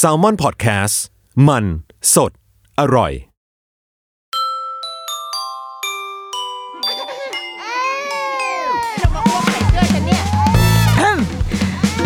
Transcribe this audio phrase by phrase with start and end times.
[0.00, 0.96] Salmon Podcast
[1.48, 1.64] มัน
[2.14, 2.32] สด
[2.80, 3.12] อร่อย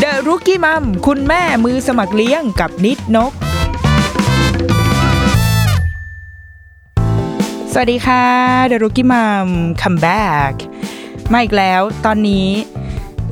[0.01, 3.33] The Rookie Mom คุณแม่มือสมัครเล่นกับนิดนก
[7.73, 8.25] สวัสดีค่ะ
[8.67, 9.49] The Rookie Mom
[9.83, 10.53] come back
[11.33, 12.49] มาอีกแล้วตอนนี้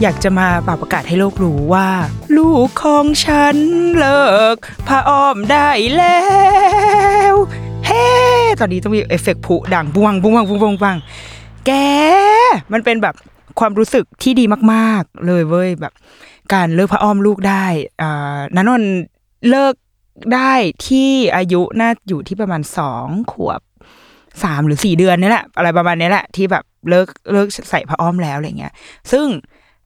[0.03, 1.89] อยากจะมาปรับประกาศให้โลกรู้ว่า
[2.37, 3.57] ลูกของฉัน
[3.97, 4.25] เลิ
[4.55, 4.57] ก
[4.89, 6.21] ผ้าอ้อมได้แล้
[7.33, 7.35] ว
[7.87, 8.07] เฮ้
[8.61, 10.97] ตอนนี้ต้องมีเอฟเฟกต์ผุดังบุ้งวังบวงบวงบวง
[11.67, 11.71] แก
[12.73, 13.15] มันเป็นแบบ
[13.61, 15.93] ความรู้สึกที่ดีมาก ๆ เลยเว้ยแบบ
[16.55, 17.65] การเลิกผ้าอ้อมลูกได้
[18.01, 18.83] อ่านันนน
[19.51, 19.75] เลิก
[20.35, 20.53] ได้
[20.87, 23.61] ที่อายุน่าอยู่ที่ประมาณสองขวบ
[24.43, 28.73] สามหรือสี่เดือนนี่แหละ อะไรประมาณนี้แหละที่แบบเลิกเลิกใส่ผ้าอ้อมแล้วอะไรเงี้ย
[29.13, 29.27] ซึ่ง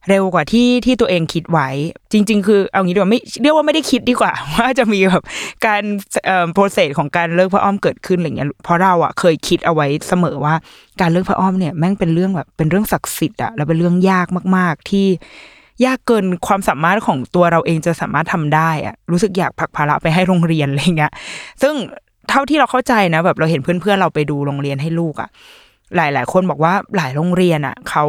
[0.09, 1.69] เร็วกว่าที่ที่ตัวเองคิดไว้
[2.11, 5.23] จริง ๆ คือเอางี้ดีกว่าไม่เรียกว่าไม่ได้คิดดีกว่า ว่าจะมีแบบ
[5.65, 5.83] การ
[6.25, 10.55] เอ่อโปรเซสของการเลิกพระอ้อมเกิดขึ้นอะไรเงี้ยเพราะเราอะเคยคิดเอาไว้เสมอว่า
[11.01, 15.07] การเลิกพระอ้อมเนี่ยแม่งเป็นเรื่องแบบเป็นเรื่องศักดิ์สิทธิ์อะแล้วเป็นเรื่องยากมาก ๆ ที่
[15.85, 21.11] ยากเกินความสามารถของตัวเราเองจะสามารถทำได้อะรู้สึกอยากผลักภาระไปให้โรงเรียนอะไรเงี้ย
[21.61, 21.75] ซึ่ง
[22.29, 25.29] เท่าที่เราเข้าใจนะแบบเราเห็นเพื่อนๆเราไปดูโรงเรียนให้ลูกอะ
[25.95, 28.05] หลาย ๆ คนบอกว่าหลายโรงเรียนอะเขา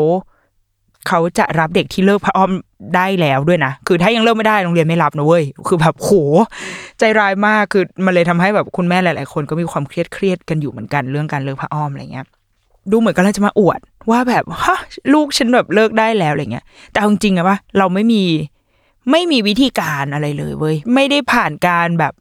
[1.09, 2.51] เขาจะรับเด็กที่เลิกพระอ้อม
[2.97, 6.11] ได้แล้วด้วยนะ คือถ้ายังเลิกไม่ได้โรงเรียนไม่รับนะเว้ย คือแบบโห
[6.99, 12.27] ใจร้ายมาก คือมันเลยทำให้แบบคุณแม่หลาย ๆ คนก็มีความเครียดเครียดกันอยู่เหมือนกันเรื่องการเลิกพระอ้อมอะไรเงี้ย
[12.91, 14.79] ดูเหมือนกำลังจะมาอวด ว่าแบบฮะ
[15.13, 18.23] ลูกฉันแบบเลิกได้แล้วอะไรเงี้ย แต่เอาจริงๆอะว่าเราไม่มี
[19.11, 22.13] ไม่มีวิธีการอะไรเลยเว้ย ไม่ได้ผ่านการแบบ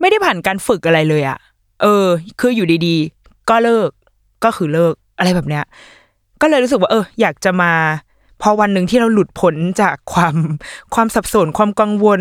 [0.00, 1.38] ไม่ได้ผ่านการฝึกอะไรเลยอะ
[1.82, 2.06] เออ
[2.40, 3.90] คืออยู่ดีๆ ก็เลิก
[4.44, 5.64] ก็คือเลิกอะไรแบบเนี้ย
[6.40, 7.72] ก็เลยรู้สึกว่าเอออยากจะมา
[8.42, 10.36] พอวันหนึ่งที่เราหลุดพ้นจากความ
[10.94, 12.20] ความสับสนความกังวล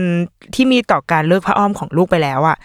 [0.55, 2.57] ที่มีต่อการเลิกพระอ้อมของลูกไปแล้วอะ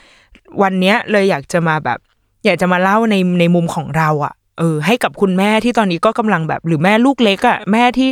[0.63, 1.99] วันเนี้ยเลยอยากจะมาแบบ
[2.45, 8.11] อยากจะมาเล่าในในมุมของเราอะเออให้กับคุณแม่ที่ตอนนี้ก็กำลังแบบ หรือแม่ลูกเล็กอะแม่ที่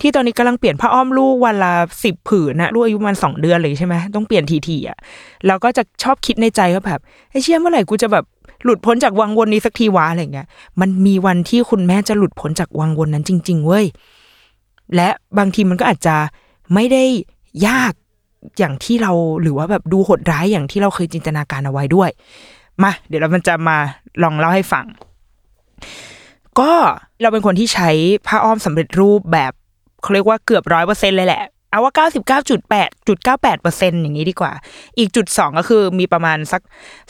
[0.00, 1.72] ที่ตอนนี้กำลังเปลี่ยนผ้าอ้อมลูกวันละ
[2.04, 4.98] สิบผืนนะลูกอายุมันสองเดือนเลยใช่ไหมต้องเปลี่ยนทีๆอะ
[5.46, 7.00] แล้วก็จะชอบคิดในใจว่าแบบ
[7.30, 8.24] ไอ้เชี่ยเมื่อไหร่กูจะแบบ
[8.64, 10.48] หลุดพ้นจากวังวนนี้สักทีวะอะไรเงี้ย
[10.80, 13.84] มันมีวันที่คุณแม่จะหลุดพ้นจากวังวนนั้นจริง ๆ เว้ย
[14.94, 16.16] และบางทีมันก็อาจจะ
[16.74, 17.04] ไม่ได้
[17.66, 17.92] ยาก
[18.58, 19.12] อย่างที่เรา
[19.42, 22.10] หรือว่าแบบดูโหดร้ายอย่างที่เราเคยจินตนาการเอาไว้ด้วย
[22.82, 23.76] มา เดี๋ยวเรามันจะมา
[24.22, 24.86] ลองเล่าให้ฟัง
[26.60, 26.72] ก็
[27.20, 27.90] เราเป็นคนที่ใช้
[28.26, 29.52] ผ้าอ้อมสำเร็จรูปแบบ
[30.02, 34.52] เขาเรียกว่าเกือบร้อยเปอร์เซ็นเลยแหละ เอาว่าเก้าสิบเก้าจุดแปดจุดเก้าแปดเปอร์เซ็นอย่างนี้ดีกว่า
[34.98, 36.62] อีกจุดสองก็คือมีประมาณสัก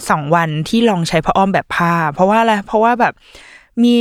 [0.09, 3.12] สองวันที่ลองใช้ผ้าอ้อมแบบผ้า เพราะว่าอะไรเพราะว่าแบบ
[3.84, 3.97] มี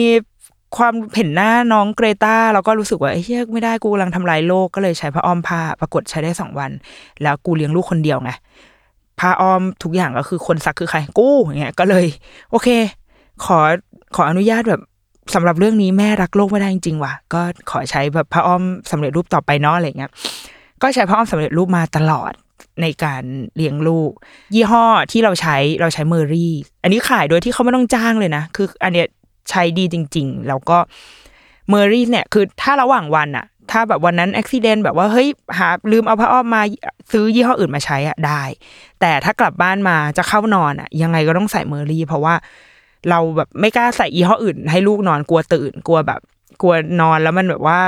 [0.78, 6.72] ความเห็นหน้าน้องเกรตาแล้วก็รู้สึกว่าเฮ้ยไม่ได้กูกำลังทำลายโลกก็เลยใช้ผ้าอ้อมผ้า ปรากฏใช้ได้สองวัน
[7.24, 8.32] แล้วกูเลี้ยงลูกคนเดียวไง
[9.20, 12.06] ผ้าอ้อมทุกอย่างก็คือคนซักคือใคร กูอย่างเงี้ยก็เลย
[12.52, 12.68] โอเค
[13.46, 13.60] ขอ
[14.16, 14.82] ขออนุญาตแบบ
[15.34, 20.12] สำหรับเรื่องนี้แม่รักโลกไม่ได้จริงๆว่ะ ก็ขอใช้แบบผ้าอ้อมสำเร็จรูปต่อไปเนาะอะไรเงี้ย
[20.82, 22.34] ก็ใช้ผ้าอ้อมสำเร็จรูปมาตลอด
[22.82, 23.24] ในการ
[23.56, 24.12] เลี้ยงลูก
[24.54, 26.54] ยี่ห้อที่เราใช้เราใช้เมอรี่
[26.84, 29.08] อันนี้ขายโดยที่เขาไม่ต้องจ้างเลยนะ คือ อันเนี้ย
[29.50, 30.78] ใช้ดีจริง ๆ แล้วก็
[31.70, 36.62] เมอรี่เนี่ย คือถ้าระหว่างวันอะถ้าแบบวันนั้นอุบิเหตุแบบว่าเฮ้ยหาลืมเอาผ้าอ้อมมา
[37.12, 38.42] ซื้อยี่ห้ออื่นมาใช้อะได้
[39.02, 42.34] แต่ถ้ากลับบ้านมาจะเข้านอนอะยังไงก็ต้องใส่เมอรี่ เพราะว่า
[43.10, 46.22] เราแบบไม่กล้าใส่ยี่ห้ออื่น ให้ลูกนอนกลัวตื่นกลัวแบบ
[46.62, 47.80] กลัวนอนแล้วมันแบบว่า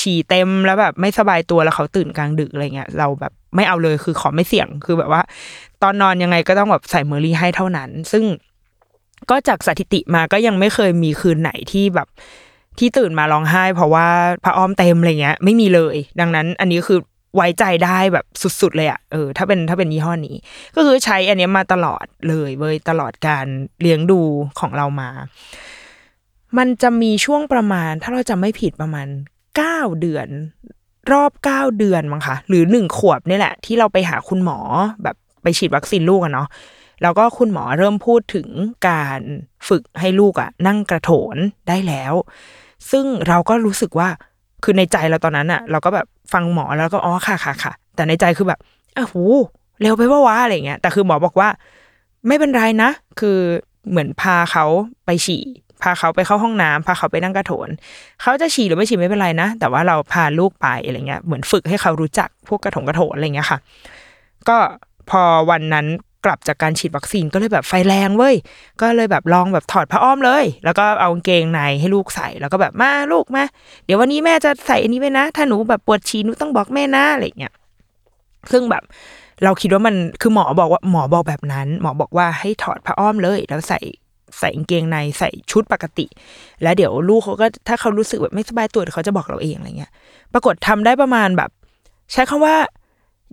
[0.00, 5.22] ฉี่เต็มแล้วแบบไม่สบายตัวแล้วเขาตื่นกลางดึกอะไรเงี้ยเราแบบไม่เอาเลยคือขอไม่เสี่ยงคือแบบว่า
[5.82, 8.24] ตอนนอนยังไงก็ต้องแบบใส่เมอรี่ให้เท่านั้น ซึ่ง
[9.30, 12.08] ก็จากสถิติมาก็ยังไม่เคยมีคืนไหนที่แบบ
[12.78, 14.06] ที่ตื่นมาร้องไห้ เพราะว่า
[14.44, 16.98] พระอ้อมเต็มอะไรเงี้ย ไม่มีเลย ดังนั้น อันนี้คือ
[17.36, 18.26] ไว้ใจได้แบบ
[18.60, 20.36] สุดๆเลยอะเออถ้าเป็นถ้าเป็นยี่ห้อนี้
[20.76, 23.46] ก็คือใช้อันนี้มาตลอดเลยเว้ยตลอดการ
[23.80, 24.20] เลี้ยงดู
[24.60, 25.10] ของเรามา
[26.58, 29.06] มันจะมีช่วงประมาณ ถ้าเราจำไม่ผิดประมาณ
[29.56, 30.28] เก้าเดือน
[31.12, 34.58] รอบเก้าเดือนมั้งคะหรือหนึ่งขวบนี่แหละ ที่เราไปหาคุณหมอ
[35.02, 36.48] แบบไปฉีดวัคซีนลูกอะเนาะ
[37.02, 38.48] แล้วก็คุณหมอเริ่มพูดถึง
[38.88, 39.20] การ
[39.68, 41.36] ฝึกให้ลูกอะนั่งกระโถน
[41.68, 42.14] ได้แล้ว
[42.90, 44.08] ซึ่งเราก็รู้สึกว่า
[44.64, 48.60] คือในใจเราตอนนั้นอะเราก็แบบ ฟังหมอแล้วก็อ๋อค่ะค่ะค่ะแต่ในใจคือแบบ
[48.96, 49.14] อ้าวโห
[49.80, 51.48] เร็วไปว่าวะอะไรเงี้ยแต่คือหมอบอกว่า
[52.26, 52.90] ไม่เป็นไรนะ
[53.20, 53.38] คือ
[53.90, 54.64] เหมือนพาเขา
[55.06, 55.42] ไปฉี่
[55.82, 57.68] พาเขาไปเข้าห้องน้ำพาเขาไปนั่งกระโถน
[58.20, 63.58] เขาจะฉี่หรือไม่ฉี่ไม่เป็นไรนะ แต่ว่าเราพาลูกไปอะไรเงี้ยเหมือนฝึกให้เขารู้จักพวกกระถงกระโถนอะไรเงี้ยค่ะ
[64.48, 64.56] ก็
[65.10, 65.86] พอวันนั้น
[66.24, 68.34] กลับจากการฉีดวัคซีนก็เลยแบบไฟแรงเว้ย
[68.80, 73.44] ก็เลยแบบลองแบบถอดผ้าอ้อมเลย แล้วก็เอากางเกงในให้ลูกใส่ แล้วก็แบบมาลูกมา
[73.84, 77.52] เดี๋ยววันนี้แม่จะใส่อันนี้ไปนะ ถ้าหนูแบบปวดฉี่หนูต้องบอกแม่นะอะไรเงี้ย
[78.52, 78.82] ซึ่งแบบ
[79.44, 83.80] เราคิดว่ามันคือหมอบอกว่าหมอบอกแบบนั้น หมอบอกว่าให้ถอดผ้าอ้อมเลย แล้วใส่
[84.38, 86.06] ใส่กางเกงในใส่ชุดปกติ
[86.62, 89.92] แล้วเดี๋ยวลูกเขาก็ถ้าเขารู้สึกแบบไม่สบายตัวเดี๋ยวเขาจะบอกเราเองอะไรเงี้ย
[90.32, 91.50] ปรากฏทำได้ประมาณแบบ
[92.12, 92.56] ใช้คำว่า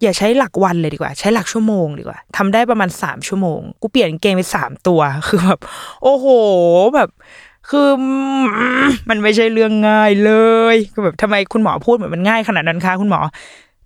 [0.01, 5.59] อย่าใช้หลักวันเลยดีกว่า ใช้หลักชั่วโมงดีกว่าทำได้ประมาณสามชั่วโมง กูเปลี่ยนเกงไปสามตัวคือแบบ
[6.03, 6.25] โอ้โห
[6.95, 7.09] แบบ
[7.69, 7.87] คือ
[9.09, 10.31] มันไม่ใช่เรื่องง่ายเล
[10.73, 13.19] ยคือแบบทำไมคุณหมอพูดเหมือนมันง่ายขนาดนั้นคะคุณหมอ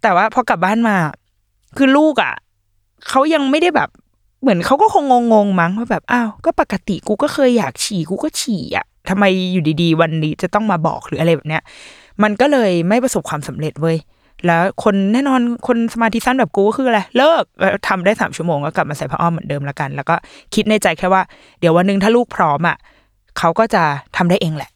[0.01, 0.95] แต่ว่าพอกลับบ้านมา
[1.77, 2.33] คือลูกอะ
[3.09, 3.89] เขายังไม่ได้แบบ
[4.41, 9.23] เหมือนเขาก็คงงงๆมั้งว่าแบบอ้าวก็ปกติกูก็เคยอยากฉี่กูก็ฉี่อะทำไม
[9.53, 11.63] อยู่ดีๆ วันนี้จะต้องมาบอกหรืออะไรแบบเนี้ย
[12.23, 13.97] มันก็เลยไม่ประสบความสำเร็จเว้ย
[14.45, 20.15] แล้วคนแน่นอนคนสมาธิสั้นแบบกูก็คืออะไรเลิกเอ่อทำได้สามชั่วโมงก็กลับมาใส่ผ้าอ้อมเหมือนเดิมละกัน แล้วก็
[20.55, 21.21] คิดในใจแค่ว่า
[21.59, 22.77] เดี๋ยววันหนึ่งถ้าลูกพร้อมอะ
[23.37, 23.83] เขาก็จะ
[24.17, 24.71] ทำได้เองแหละ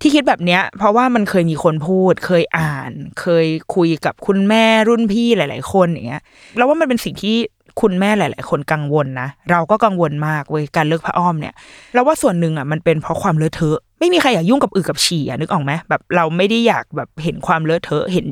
[0.00, 6.22] ที่คิดแบบเนี้ย เพราะว่ามันเคยมีคนพูด เคยอ่าน เคยคุยกับคุณแม่รุ่นพี่หลาย ๆ คนอย่างเงี้ย
[6.56, 7.36] แล้วว่ามันเป็นสิ่งที่
[7.80, 11.54] คุณแม่หลาย ๆ คนกังวลนะ เราก็กังวลมากเว้ยการเลิกผ้าอ้อมเนี่ย
[11.94, 18.26] เราว่าส่วนหนึ่งอะมันเป็นเพราะความเลอะเทอะ ไม่มีใครอยากยุ่งกับอึกับฉี่อะนึกออกไหมแบบเราไม่ได้อยากแบบเห็นความเลอะเทอะเห็น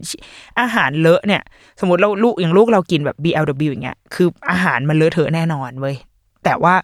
[0.60, 1.42] อาหารเลอะเนี่ย
[1.80, 5.96] สมมติเราลูกอย่างลูกเรากินแบบ BLW อย่างเงี้ยคืออาหารมันเลอะเทอะแน่นอนเว้ย
[6.44, 6.74] แต่ว่า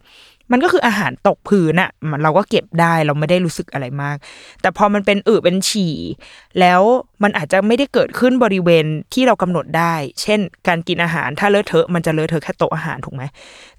[0.52, 4.16] มันก็คืออาหารตกพื้นอะมันเราก็เก็บได้เราไม่ได้รู้สึกอะไรมาก
[4.60, 5.94] แต่พอมันเป็นอึเป็นฉี่
[6.60, 6.80] แล้ว
[7.22, 13.22] มันอาจจะไม่ได้เกิดขึ้นบริเวณที่เรากำหนดได้ เช่น การกินอาหารถ้าเลอะเทอะมันจะเลอะเทอะแค่โต๊ะอาหารถูกไหม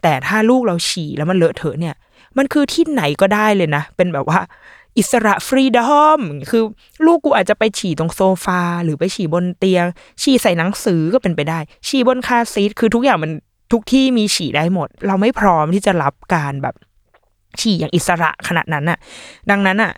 [0.02, 1.96] แต่ถ้าลูกเราฉี่แล้วมันเลอะเทอะเนี่ย
[2.38, 4.40] มันคือที่ไหนก็ได้เลยนะ เป็นแบบว่า
[4.98, 6.64] อิสระฟรีดอมคือ
[7.06, 9.86] ลูกกูอาจจะไปฉี่ตรงโซฟา หรือไปฉี่บนเตียง
[10.22, 13.32] ฉี่ใส่หนังสือก็เป็นไปได้ ฉี่บนคาซีทคือทุกอย่างมัน
[13.72, 16.76] ทุกที่มีฉี่ได้หมด เราไม่พร้อมที่จะรับการแบบ
[17.60, 19.00] ฉี่อย่างอิสระขนาดนั้นน่ะ
[19.50, 19.92] ดังนั้นอะ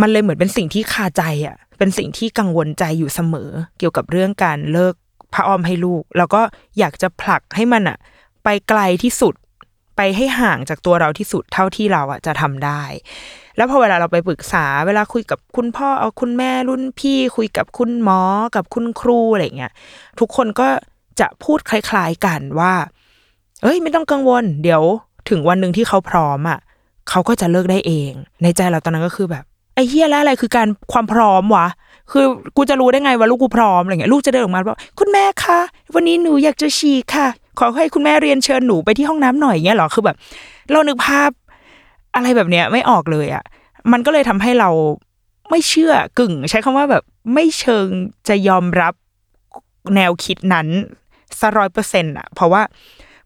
[0.00, 4.94] มันเลยเหมือนเป็นสิ่งที่คาใจอะเป็นสิ่งที่กังวลใจอยู่เสมอ เกี่ยวกับเรื่องการเลิก
[5.34, 6.42] พระออมให้ลูก แล้วก็
[6.78, 7.98] อยากจะผลักให้มันอะ
[8.44, 9.34] ไปไกลที่สุด
[9.96, 12.82] ไปให้ห่างจากตัวเราที่สุดเท่าที่เราอะจะทำได้
[13.56, 18.20] แล้วพอเวลาเราไปปรึกษา เวลาคุยกับคุณพ่อเอาคุณแม่รุ่นพี่ คุยกับคุณหมอ
[18.56, 19.72] กับคุณครูอะไรเงี้ย
[20.20, 20.68] ทุกคนก็
[21.20, 22.72] จะพูดคล้ายๆกันว่า
[23.62, 24.82] เอ้ย ไม่ต้องกังวล เดี๋ยว
[25.28, 26.58] ถึงวันหนึ่งที่เขาพร้อมอะ
[27.10, 28.12] เขาก็จะเลิกได้เอง
[28.42, 29.44] ในใจเราตอนนั้นก็คือแบบ
[29.74, 31.68] ไอ้เฮียแล้วอะไรคือการความพร้อมวะ
[32.12, 32.24] คือ
[32.56, 35.60] กูจะรู้ได้ไงว่าลูกกูพร้อมอะไรเงี้ยลูกจะเดินออกมาบอกคุณแม่คะ
[35.94, 37.26] วันนี้หนูอยากจะฉี่ค่ะ
[37.58, 40.16] ขอให้คุณแม่เรียนเชิญหนูไปที่ห้องน้ำหน่อยเงี้ยเหรอคือแบบ
[40.72, 41.30] เรานึกภาพ
[42.14, 43.44] อะไรแบบเนี้ยไม่ออกเลยอะ
[43.92, 44.70] มันก็เลยทำให้เรา
[45.50, 47.02] ไม่เชื่อกึ่ง ใช้คำว่าแบบ
[47.34, 47.86] ไม่เชิง
[48.28, 48.94] จะยอมรับ
[49.94, 50.68] แนวคิดนั้น
[51.40, 52.62] สัร้อยเปอร์เซ็นต์อะ เพราะว่า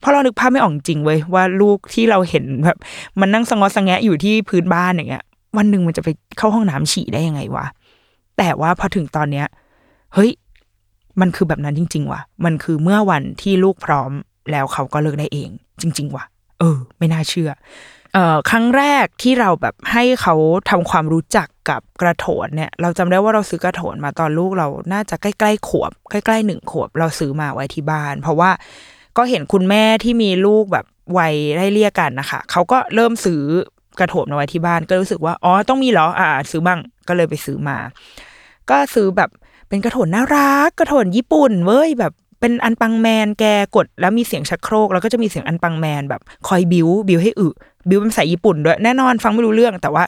[0.02, 2.78] พราะเรานึกภาพไม่ออกจริงเว้ยว่าลูกที่เราเห็นแบบ
[3.20, 5.24] มันนั่งสงอสงแงะอยู่ที่พื้นบ้านอย่างเงี้ย
[5.56, 6.08] วันหนึ่งมันจะไป
[6.38, 7.66] เข้าห้องน้ำฉี่ได้ยังไงวะ
[8.38, 9.46] แต่ว่าพอถึงตอนเนี้ย
[10.14, 10.30] เฮ้ย
[11.20, 14.10] มันคือแบบนั้นจริง ๆว่ะมันคือเมื่อวันที่ลูกพร้อม
[14.50, 15.50] แล้วเขาก็เลิกได้เอง
[15.80, 16.24] จริง ๆ ว่ะ
[16.60, 17.50] เออ ไม่น่าเชื่อ
[18.50, 20.34] ครั้งแรกที่เราแบบให้เขา
[20.70, 28.50] ทำความรู้จักกับกระโถนเนี่ย เราจำได้ว่าเราซื้อกระโถนมาตอนลูกเราน่าจะใกล้ๆขวบ ใกล้ๆหนึ่งขวบ เราซื้อมาไว้ที่บ้าน เพราะว่า
[29.16, 30.86] ก็เห็นคุณแม่ที่มีลูกแบบ
[31.18, 33.42] วัยไล่เลี่ยกันนะคะเขาก็เริ่มซื้อ
[33.98, 37.76] กระโถนมาไว้ที่บ้าน ก็รู้สึกว่าอ๋อต้องมีเหรออ่า ซื้อบ้างก็เลยไปซื้อมา
[38.70, 39.30] ก็ซื้อแบบ
[39.68, 43.44] เป็นกระโถนน่ารัก กระโถนญี่ปุ่นเว้ยแบบเป็นอันปังแมนแก
[43.76, 47.48] กด แล้วมีเสียงชักโครก แล้วก็จะมีเสียงอันปังแมนแบบคอยบิวบิวให้อึ
[47.88, 50.04] บิวเป็นภาษาญี่ปุ่นด้วยแน่นอนฟังไม่รู้เรื่องแต่ว่า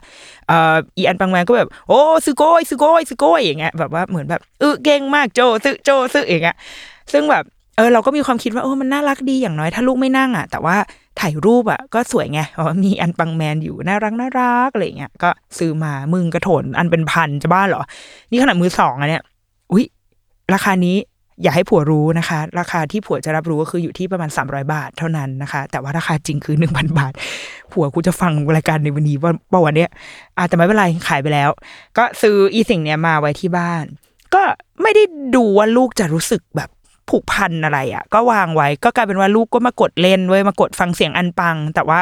[0.49, 6.57] เอ่ออีอันปังแมนก็แบบ โอ้ซึโกยซึโกยซึโกยอย่างเงี้ยแบบว่าเหมือนแบบอึเก่งมากโจซึโจซึอย่างเงี้ย
[7.13, 7.45] ซึ่งแบบ
[7.77, 10.77] เออเราก็มีความคิดว่าเออมันน่ารักดีอย่างน้อยถ้าลูกไม่นั่งอะ แต่ว่า
[11.21, 17.83] ถ่ายรูปอะก็สวยไงเพราะว่ามีอันปังแมนอยู่น่ารักน่ารักอะไรเงี้ยก็ซื้อมามึงกระโถนอันเป็นพันจะบ้าเหรอ
[18.31, 19.23] นี่ขนาดมือสองอะเนี่ย
[19.73, 19.85] อุ้ย
[20.55, 20.97] ราคานี้
[21.43, 27.13] อย่าให้ผัวรู้นะคะ ราคาที่ผัวจะรับรู้ก็คืออยู่ที่ประมาณ 300 บาทเท่านั้นนะคะ แต่ว่าราคาจริงคือ 1,000 บาท
[27.73, 29.91] ผัวกูจะฟังรายการในวันนี้ว่าป่าวันเนี้ย
[30.39, 31.51] อาจจะไม่เป็นไรขายไปแล้ว
[31.99, 33.85] ก็ซื้ออีสิ่งเนี้ยมาไว้ที่บ้าน
[34.35, 34.43] ก็
[34.83, 35.05] ไม่ได้
[35.37, 36.69] ดูว่าลูกจะรู้สึกแบบ
[37.11, 42.01] ผูกพันอะไรอะ่ะ ก็วางไว้ก็กลายเป็นว่าลูกก็มากดเล่นเว้ยมากดฟังเสียงอันปัง แต่ว่า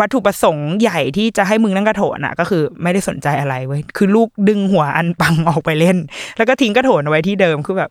[0.00, 5.96] วัตถุประสงค์ใหญ่ที่จะให้มึงนั่งกระโถนอะ ก็คือไม่ได้สนใจอะไรเว้ยคือลูกดึงหัวอันปังออกไปเล่น
[6.36, 7.90] แล้วก็ทิ้งกระโถนเอาไว้ที่เดิมคือแบบ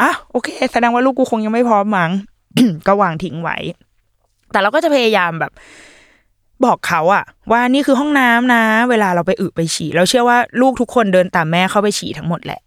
[0.00, 2.10] อะโอเค แสดงว่าลูกกูคงยังไม่พร้อมมั้ง
[2.86, 3.56] ก็วางทิ้งไว้
[4.52, 5.52] แต่เราก็จะพยายามแบบ
[6.64, 12.60] บอกเขาอะว่านี่คือห้องน้ำนะ เวลาเราไปอึไปฉี่เราเชื่อว่าลูกทุกคนเดินตามแม่เข้าไปฉี่ทั้งหมดแหละ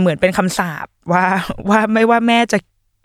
[0.00, 1.24] เหมือนเป็นคำสาปว่า
[1.68, 2.58] ว่าไม่ว่าแม่จะ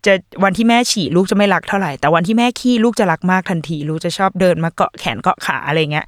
[0.06, 0.14] จะ
[0.44, 6.06] วันที่แม่ฉี่ลูกจะไม่รักเท่าไหร่ แต่วันที่แม่ขี้ลูกจะรักมากทันที ลูกจะชอบเดินมาเกาะแขนเกาะขาอะไรเงี้ย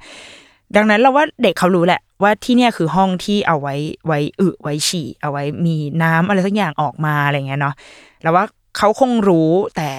[0.76, 3.74] ดังนั้นเราว่าเด็กเขารู้แหละ ว่าที่เนี่ยคือห้องที่เอาไว้
[4.06, 7.74] ไว้อึไว้ฉี่ เอาไว้มีน้ำอะไรสักอย่างออกมาอะไรเงี้ยเนาะ
[8.22, 8.44] แล้วว่า
[8.78, 9.90] เขาคงรู้แต่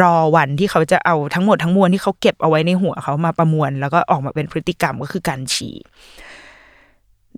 [0.00, 5.74] รอวันที่เขาจะเอาทั้งหมดทั้งมวลที่เขาเก็บเอาไว้ในหัวเขามาประมวล แล้วก็ออกมาเป็นพฤติกรรมก็คือการฉี่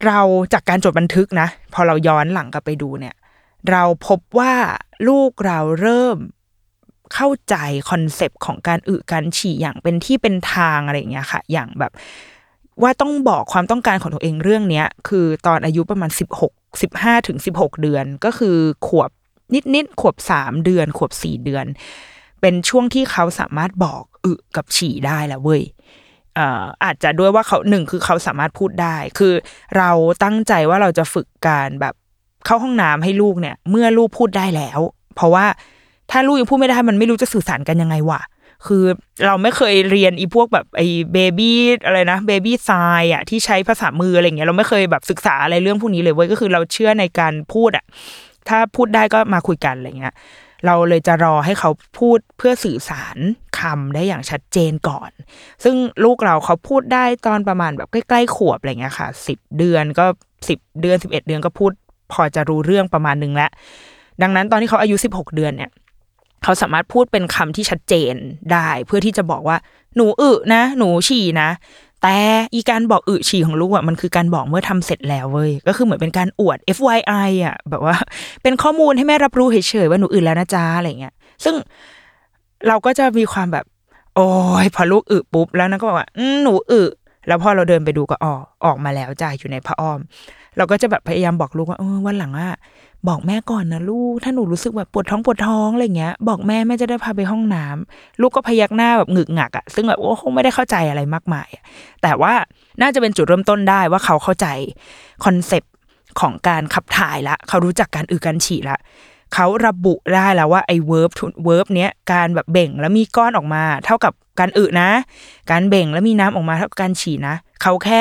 [0.06, 0.21] เรา
[0.52, 3.14] จากการจดบันทึกนะ พอเราย้อนหลังกลับไปดูเนี่ย
[3.71, 4.54] เราพบว่า
[5.09, 6.18] ลูกเราเริ่ม
[7.14, 7.56] เข้าใจ
[7.90, 11.92] คอนเซปต์ของการอึการฉี่อย่างเป็นที่เป็นทางอะไรอย่างเงี้ยค่ะ อย่างแบบ
[12.83, 16.52] ว่าต้องบอกความต้องการของตัวเองเรื่องเนี้ย คือตอนอายุประมาณสิบหก
[16.83, 18.56] สิบห้าถึงสิบหกเดือน ก็คือ
[18.87, 19.11] ขวบ
[19.54, 21.66] นิดนิดๆขวบสามเดือน ขวบสี่เดือน
[22.40, 25.62] เป็นช่วงที่เขาสามารถบอกอึกับฉี่ได้แล้วเว้ย
[26.85, 29.35] อาจจะด้วยว่าเขาหนึ่งคือเขาสามารถพูดได้ คือ
[29.76, 29.90] เรา
[30.25, 31.95] ตั้งใจว่าเราจะฝึกการแบบ
[32.47, 34.81] เข้าห้องน้ำให้ลูกเนี่ย เมื่อลูกพูดได้แล้ว
[35.16, 35.47] เพราะว่า
[36.11, 38.21] ถ้าลูกยังพูดไม่ได้มันไม่รู้จะสื่อสารกันยังไงวะ
[38.66, 38.85] คือ
[39.26, 42.71] เราไม่เคยเรียนอีพวกแบบไอ้เบบี้อะไรนะเบบี้ไซ
[43.12, 47.85] อะที่ใช้ภาษามืออะไรเงี้ยเราไม่เคยแบบศึกษาอะไรเรื่องพวกนี้เลยเว้ยก็คือเราเชื่อในการพูดอะ
[48.49, 50.14] ถ้าพูดได้ก็มาคุยกันอะไรเงี้ย
[50.66, 53.16] เราเลยจะรอให้เขาพูดเพื่อสื่อสาร
[53.58, 55.10] คำได้อย่างชัดเจนก่อน
[55.64, 60.06] ซึ่งลูกเราเขาพูดได้ตอนประมาณแบบใกล้ๆขวบอะไรเงี้ยค่ะสิบเดือนก็
[60.48, 61.72] สิบเดือนสิบเอ็ดเดือนก็พูด
[62.12, 63.50] พอจะรู้เรื่องประมาณนึงแล้ว
[64.22, 65.70] ดังนั้นตอนที่เขาอายุสิบหกเดือนเนี่ย
[66.42, 68.14] เขาสามารถพูดเป็นคำที่ชัดเจน
[68.52, 69.56] ได้ เพื่อที่จะบอกว่า
[69.96, 71.48] หนูอึนะ หนูฉี่นะ
[72.03, 72.17] แต่
[72.55, 77.97] อีการบอกอึฉี่ของลูกอะมันคือการบอกเมื่อทำเสร็จแล้วเว้ยก็คือเหมือนเป็นการอวด FYI อะแบบว่า
[78.43, 81.55] เป็นข้อมูลให้แม่รับรู้เฉยๆว่าหนูอึแล้วนะจ๊ะอะไรเงี้ย ซึ่ง
[82.69, 83.65] เราก็จะมีความแบบ
[84.15, 84.29] โอ้
[84.65, 86.09] ยพอลูกอึปุ๊บแล้วนั่นก็บอกว่า
[86.43, 86.83] หนูอึ
[87.29, 90.00] แล้วพอเราเดินไปดูก็ออกออกมาแล้วจ้าอยู่ในผ้าอ้อม
[90.57, 92.57] เราก็จะแบบพยายามบอกลูกว่าเออวันหลังอะ
[93.08, 101.62] บอกแม่ก่อนนะลูก ถ้าหนูรู้สึกแบบปวดท้องปวดท้องอะไรเงี้ย บอกแม่แม่จะได้พาไปห้องน้ำลูกก็พยักหน้าแบบหงึกหงักอะซึ่งแบบโอ้คงไม่ได้เข้าใจอะไรมากมายอะ
[102.02, 102.32] แต่ว่า
[102.80, 104.46] น่าจะเป็นจุดเริ่มต้นได้ว่าเขาเข้าใจ
[105.25, 105.73] concept
[106.20, 108.78] ของการขับถ่ายละ เขารู้จักการอึการฉี่ละ
[109.34, 114.90] เขาระบุได้แล้วว่าไอ้ verb verb เนี้ยการแบบเบ่งแล้วมีก้อนออกมา เท่ากับการอึนะ
[115.50, 118.00] การเบ่งแล้วมีน้ำออกมาเท่ากับการฉี่นะ เขาแค่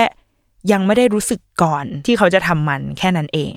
[0.72, 3.54] ยังไม่ได้รู้สึกก่อนที่เขาจะทำมันแค่นั้นเอง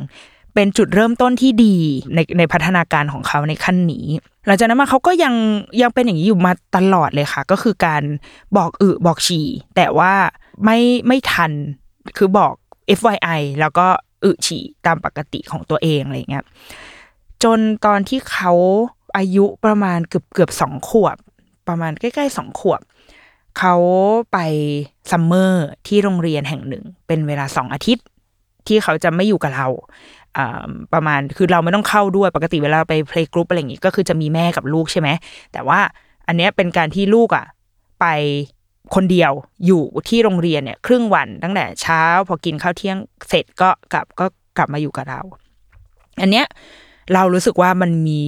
[0.61, 1.77] เป็นจุดเริ่มต้นที่ดี
[2.15, 4.07] ในในพัฒนาการของเขาในขั้นนี้
[4.47, 5.35] หลังจากนั้นมาเขาก็ยัง
[5.83, 8.03] ยังเป็นอย่างนี้อยู่มาตลอดเลยค่ะ ก็คือการ
[8.57, 9.47] บอกอึบอกฉี่
[9.77, 10.13] แต่ว่า
[10.65, 11.53] ไม่ไม่ทัน
[12.17, 12.55] คือบอก
[12.99, 13.87] FYI แล้วก็
[14.25, 16.45] อึฉี่ตามปกติของตัวเองอะไรเงี้ย
[17.43, 18.53] จนตอนที่เขา
[19.17, 21.17] อายุประมาณเกือบเกือบสองขวบ
[21.69, 22.81] ประมาณใกล้ๆสองขวบ
[23.59, 23.75] เขา
[24.33, 24.39] ไป
[25.11, 28.07] summer ที่โรงเรียนแห่งหนึ่ง เป็นเวลาสองอาทิตย์
[28.67, 29.69] ที่เขาจะไม่อยู่กับเรา
[30.95, 35.09] ประมาณคือเราไม่ต้องเข้าด้วยปกติเวลาไป playgroup อะไรอย่างงี้ก็คือจะมีแม่กับลูกใช่ไหม
[35.53, 35.81] แต่ว่า
[36.27, 37.47] อันเนี้ยเป็นการที่ลูกอะ
[38.01, 38.07] ไป
[38.95, 39.33] คนเดียว
[39.67, 45.21] อยู่ที่โรงเรียนเนี่ย ครึ่งวันตั้งแต่เช้า พอกินข้าวเที่ยงเสร็จก็กลับก็กลับมาอยู่กับเรา
[46.21, 46.47] อันเนี้ย
[47.15, 48.21] เรารู้สึกว่ามันมี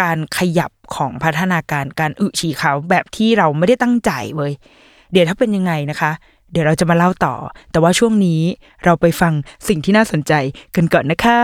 [0.00, 4.52] การขยับของพัฒนาการการอึฉี่เขาแบบที่เราไม่ได้ตั้งใจเว้ย
[5.12, 6.10] เดี๋ยวถ้าเป็นยังไงนะคะ
[6.54, 7.34] เดี๋ยวเราจะมาเล่าต่อ
[7.72, 8.40] แต่ว่าช่วงนี้
[8.84, 9.32] เราไปฟัง
[9.68, 10.32] สิ่งที่น่าสนใจ
[10.76, 11.40] กันก่อนนะคะ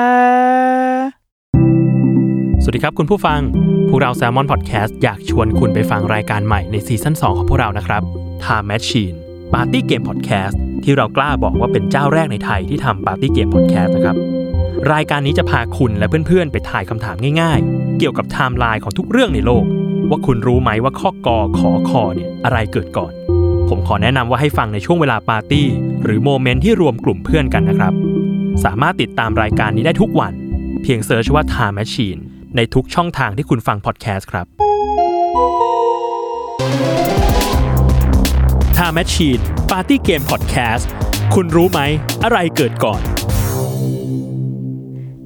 [2.63, 3.41] สวัสดีครับคุณผู้ฟัง
[3.89, 8.03] พวกเรา Salmon Podcast อยากชวนคุณไปฟังรายการใหม่ในซีซั่น2 ของพวกเรานะครับ
[8.45, 9.17] Time Machine
[9.53, 14.17] Party Game Podcast ที่เรากล้าบอกว่าเป็นเจ้าแรกในไทยที่ทำ Party Game Podcast นะครับ
[14.93, 19.65] รายการนี้จะพาคุณและเพื่อนๆ ไปทายคำถามง่ายๆ เกี่ยวกับไทม์ไลน์ของทุกเรื่องในโลก
[20.11, 23.13] ว่าคุณรู้ไหมว่าข้อกอขอคอเนี่ยอะไรเกิดก่อน
[23.71, 25.67] ผมขอแนะนำว่าให้ฟังในช่วงเวลาปาร์ตี้
[26.05, 27.93] หรือ moment ที่รวมกลุ่มเพื่อนกันนะครับ
[28.65, 30.33] สามารถติดตามรายการนี้ได้ทุกวัน
[30.83, 32.21] เพียง search ว่า Time Machine
[32.57, 34.47] ในทุกช่องทางที่คุณฟังพอดแคสต์ครับ
[38.77, 40.85] Time Machine Party Game Podcast
[41.35, 41.81] คุณรู้ไหม
[42.25, 43.01] อะไรเกิดก่อน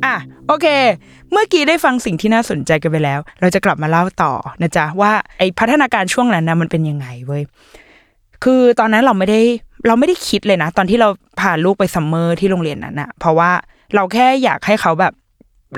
[0.04, 0.66] อะ โอเค
[1.32, 4.32] เมื่อกี้ได้ฟังสิ่งที่น่าสนใจกันไปแล้ว เราจะกลับมาเล่าต่อ
[4.62, 7.44] นะจ๊ะ ว่าไอพัฒนาการช่วงนั้นนะมันเป็นยังไงเว้ย
[8.44, 9.40] คือตอนนั้นเราไม่ได้
[9.86, 11.08] เราไม่ได้คิดเลยนะ ตอนที่เรา
[11.40, 13.50] พาลูกไปซัมเมอร์ที่โรงเรียนนั้นนะเพราะว่า
[13.94, 15.12] เราแค่อยากให้เขาแบบ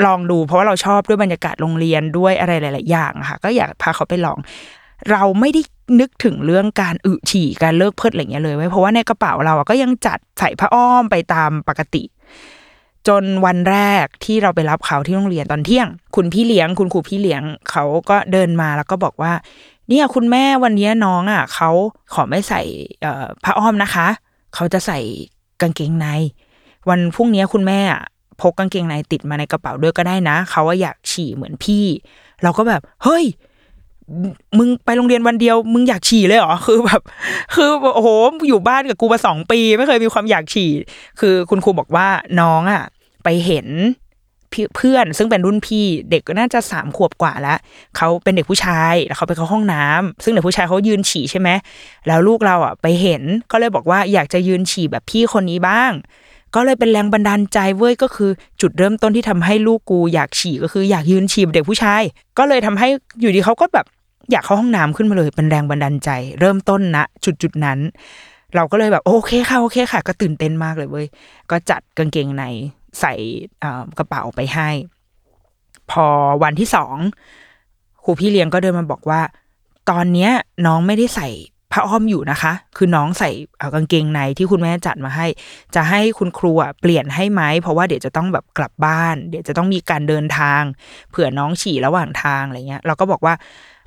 [0.06, 4.38] ลองดู เพราะว่าเราชอบด้วยบรรยากาศโรงเรียนด้วยอะไรหลาย ๆ อย่างค่ะ ก็อยากพาเขาไปลอง
[5.10, 5.62] เราไม่ได้
[6.00, 12.02] นึกถึงเรื่องการอึฉี่การเลิกเพิดอะไรเงี้ยเลยเว้เพราะว่าในกระเป๋าเราก็ยังจัดใส่ผ้าอ้อมไปตามปกติ
[13.08, 19.32] จนวันแรกที่เราไปรับเขาที่โรงเรียนตอนเที่ยง คุณพี่เลี้ยง คุณครูพี่เลี้ยงเขาก็เดินมาแล้วก็บอกว่า
[19.88, 21.70] เนี่ยคุณแม่วันนี้น้องอะเขา
[22.14, 22.62] ขอไม่ใส่
[23.02, 24.06] เอ่อผ้าอ้อมนะคะ
[24.54, 24.98] เขาจะใส่
[25.60, 26.06] กางเกงใน
[26.88, 28.02] วันพรุ่งนี้คุณแม่อะ
[28.40, 31.84] พกกางเกงในติดมาในกระเป๋าด้วยก็ได้นะ เขาว่าอยากฉี่เหมือนพี่
[32.42, 33.24] เราก็แบบ เฮ้ย
[34.58, 37.00] มึงไปโรงเรียนวันเดียว มึงอยากฉี่เลยเหรอ คือแบบ
[37.54, 38.08] คือโอ้โห
[38.48, 40.70] อยู่บ้านกับกูมาสองปี ไม่เคยมีความอยากฉี่
[41.20, 42.08] คือคุณครูบอกว่า
[42.40, 42.82] น้องอะ
[43.24, 43.66] ไปเห็น
[44.76, 47.58] เพื่อนซึ่งเป็นรุ่นพี่เด็กก็น่าจะสามขวบกว่าแล้ว
[47.96, 51.48] เขาเป็นเด็กผู้ชายแล้วเขาไปเข้าห้องน้ำซึ่งเด็กผู้ชายเขายืนฉี่ใช่ไหม
[52.06, 53.22] แล้วลูกเราอะไปเห็น
[53.52, 55.92] ก็เลยบอกว่าอยากจะยืนฉี่แบบพี่คนนี้บ้าง
[56.54, 62.02] ก็เลยเป็นแรงบันดาลใจเว้ยก็คือจุดเริ่มต้นที่ทำให้ลูกกูอยากฉี่ก็คืออยากยืนฉี่แบบเด็กผู้ชาย
[62.38, 62.88] ก็เลยทำให้
[63.20, 63.86] อยู่ดีเขาก็แบบ
[64.30, 66.10] อยากเข้าห้องน้ำขึ้นมาเลยเป็นแรงบันดาลใจ
[66.40, 67.78] เริ่มต้นณจุดจุดนั้น
[68.54, 71.06] เราก็เลยแบบโอเคค่ะโอเคค่ะ ก็ตื่นเต้นมากเลยเว้ย
[71.50, 72.44] ก็จัดกางเกงใน
[73.00, 73.14] ใส่
[73.98, 74.70] กระเป๋าไปให้
[75.90, 76.06] พอ
[76.42, 76.96] วันที่สอง
[78.04, 79.20] ครูพี่เลี้ยงก็เดินมาบอกว่า
[79.90, 80.30] ตอนเนี้ย
[80.66, 81.28] น้องไม่ได้ใส่
[81.72, 85.26] ผ้าอ้อมอยู่นะคะ คือน้องใส่เอ่อกางเกงในที่คุณแม่จัดมาให้
[85.74, 90.62] จะให้คุณครูเปลี่ยนให้ไหม เพราะว่าเดี๋ยวจะต้องแบบกลับบ้าน เดี๋ยวจะต้องมีการเดินทาง
[91.10, 93.34] เผื่อน้องฉี่ระหว่างทางอะไรเงี้ย เราก็บอกว่า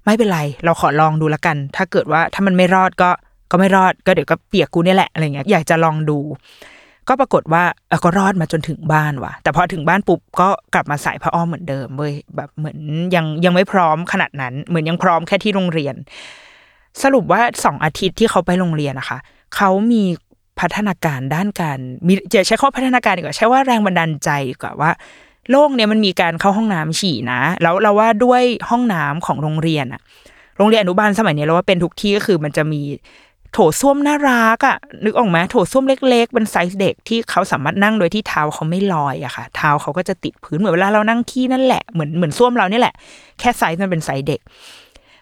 [0.05, 3.09] ไม่เป็นไร เราขอลองดูละกัน ถ้าเกิดว่าถ้ามันไม่รอดก็
[3.51, 6.17] ก็ไม่รอด ก็เดี๋ยวก็เปียกกูเนี่ยแหละอะไรเงี้ย อยากจะลองดู
[7.09, 12.77] ก็ปรากฏว่าเออก็รอดมาจนถึงบ้านว่ะ แต่พอถึงบ้านปุ๊บก็กลับมาใส่ผ้าอ้อมเหมือนเดิมเว้ยแบบเหมือน
[13.15, 15.95] ยังยังไม่พร้อมขนาดนั้น เหมือนยังพร้อมแค่ที่โรงเรียน
[17.03, 19.17] สรุปว่าสองอาทิตย์ที่เขาไปโรงเรียนนะคะ
[19.55, 20.03] เขามี
[20.59, 24.91] พัฒนาการด้านการมีจะใช้ข้อพัฒนาการดีกว่าใช้ว่าแรงบันดาลใจดีกว่าว่า
[25.51, 30.01] โลกเนี่ยมันมีการเข้าห้องน้ำฉี่นะ แล้วเราว่าด้วยห้องน้ำของโรงเรียนอะ
[30.57, 32.81] โรงเรียนอนุบาลสมัยนี้เราว่าเป็นทุกที่ก็คือมันจะมี
[33.53, 42.93] โถส้วมน่ารักอะนึกออกไหมโถส้วมเล็ก ๆ เป็นไซส์เด็กที่เขาสามารถนั่งโดยที่เท้าเขาไม่ลอยอะค่ะ เท้าเขาก็จะติดพื้นเหมือนเวลาเรานั่งขี้นั่นแหละเหมือนเหมือนส้วมเราเนี่ยแหละ
[43.39, 44.39] แค่ไซส์มันเป็นไซส์เด็ก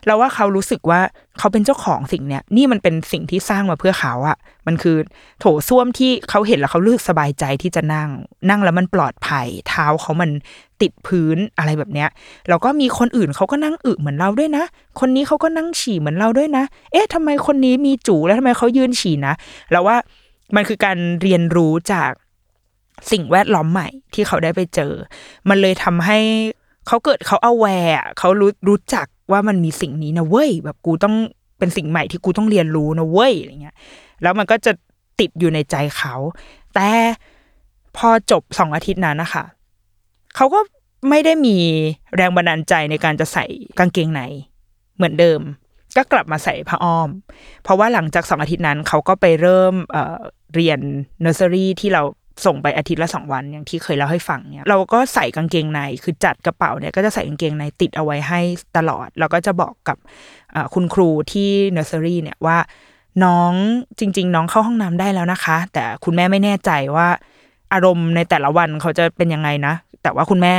[0.06, 1.02] เราว่าเขารู้สึกว่า
[1.40, 4.38] เขาเป็นเจ้าของสิ่งเนี้ยนี่มันเป็นสิ่งที่สร้างมาเพื่อเขาอะ
[4.68, 4.98] มันคือ
[5.40, 8.10] โถส้วมที่เขาเห็นแล้วเขารู้สึกสบายใจที่จะนั่ง
[8.50, 10.30] นั่งแล้วมันปลอดภัย เท้าเขามัน
[10.82, 12.10] ติดพื้นอะไรแบบเนี้ย
[12.50, 14.64] แล้วก็มีคนอื่นเขาก็นั่งอึเหมือนเราด้วยนะ
[15.00, 19.34] คนนี้เขาก็นั่งฉี่เหมือนเราด้วยนะ เอ๊ะทำไมคนนี้มีจูแล้วทำไมเขายืนฉี่นะ
[19.72, 19.98] เราว่า
[20.56, 22.12] มันคือการเรียนรู้จาก
[23.12, 24.94] สิ่งแวดล้อมใหม่ที่เขาได้ไปเจอ
[25.50, 26.20] มันเลยทำให้
[26.88, 31.16] เขาเกิดเขาเอาแวร์เขารู้รู้จัก ว่ามันมีสิ่งนี้นะเว้ย แบบกูต้อง
[31.60, 33.76] เป็นสิ่งใหม่ที่กูต้องเรียนรู้นะเว้ยอะไรเงี้ย
[34.22, 34.72] แล้วมันก็จะ
[35.20, 36.16] ติดอยู่ในใจเขา
[36.76, 36.90] แต่
[37.98, 39.46] พอจบสองอาทิตย์นั้นนะคะ
[40.36, 40.60] เขาก็
[41.10, 41.58] ไม่ได้มี
[42.16, 43.46] แรงบันดาลใจในการจะใส่
[43.80, 44.22] กางเกงใน
[44.96, 45.42] เหมือนเดิม
[45.98, 47.10] ก็กลับมาใส่ผ้าอ้อม
[47.64, 50.80] เพราะว่าหลังจากสองอาทิตย์นั้นเขาก็ไปเริ่มเเรียน
[51.22, 52.04] เนอร์เซอรี่ที่เรา
[52.46, 58.42] ส่งไปอาทิตย์ละสองวันอย่างที่เคยเล่าให้ฟังเนี่ยเราก็ใส่กางเกงในคือจัดกระเป๋าเนี่ยก็จะใส่กางเกงในติดเอาไว้ให้
[58.78, 59.98] ตลอด แล้วก็จะบอกกับ
[60.74, 62.58] คุณครูที่เนอร์เซอรี่เนี่ยว่า
[63.24, 63.54] น้อง
[64.00, 67.08] จริง ๆ น้องเข้าห้องน้ำได้แล้วนะคะ แต่คุณแม่ไม่แน่ใจว่า
[67.74, 69.74] อารมณ์ในแต่ละวันเขาจะเป็นยังไงนะ
[70.04, 70.54] แต่ว่าคุณแม่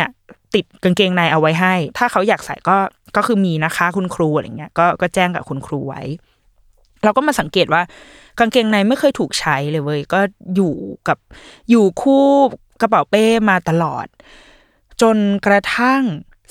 [0.55, 2.77] ติดกางเกงในเอาไว้ให้ ถ้าเขาอยากใส่ก็
[3.17, 6.03] ก็คือมีนะคะ คุณครูอะไรเงี้ยก็ก็แจ้งกับคุณครูไว้
[7.05, 7.83] เราก็มาสังเกตว่า
[8.39, 10.21] กางเกงในไม่เคยถูกใช้เลยเว้ยก็
[10.55, 10.75] อยู่
[11.09, 11.19] กับ
[11.71, 12.25] อยู่คู่
[12.81, 14.07] กระเป๋าเป้มาตลอด
[15.03, 16.03] จนกระทั่ง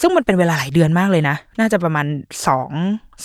[0.01, 2.05] ซึ่งมันเป็นเวลาหลายเดือนมากเลยนะ น่าจะประมาณ
[2.47, 2.71] สอง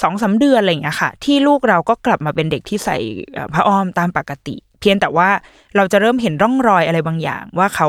[0.00, 2.96] สองสาเดือนอะไรอย่างเงี้ยค่ะ ที่ลูกเราก็กลับมาเป็นเด็กที่ใส่
[3.32, 5.28] เอ่อผ้าอ้อมตามปกติ เพียงแต่ว่า
[5.76, 7.88] เราจะเริ่มเห็นร่องรอยอะไรบางอย่าง ว่าเขา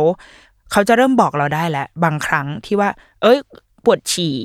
[0.72, 2.90] เขาจะเริ่มบอกเราได้แล้วบางครั้งที่ว่า
[3.22, 3.38] เอ้ย
[3.84, 4.36] ปวดฉี่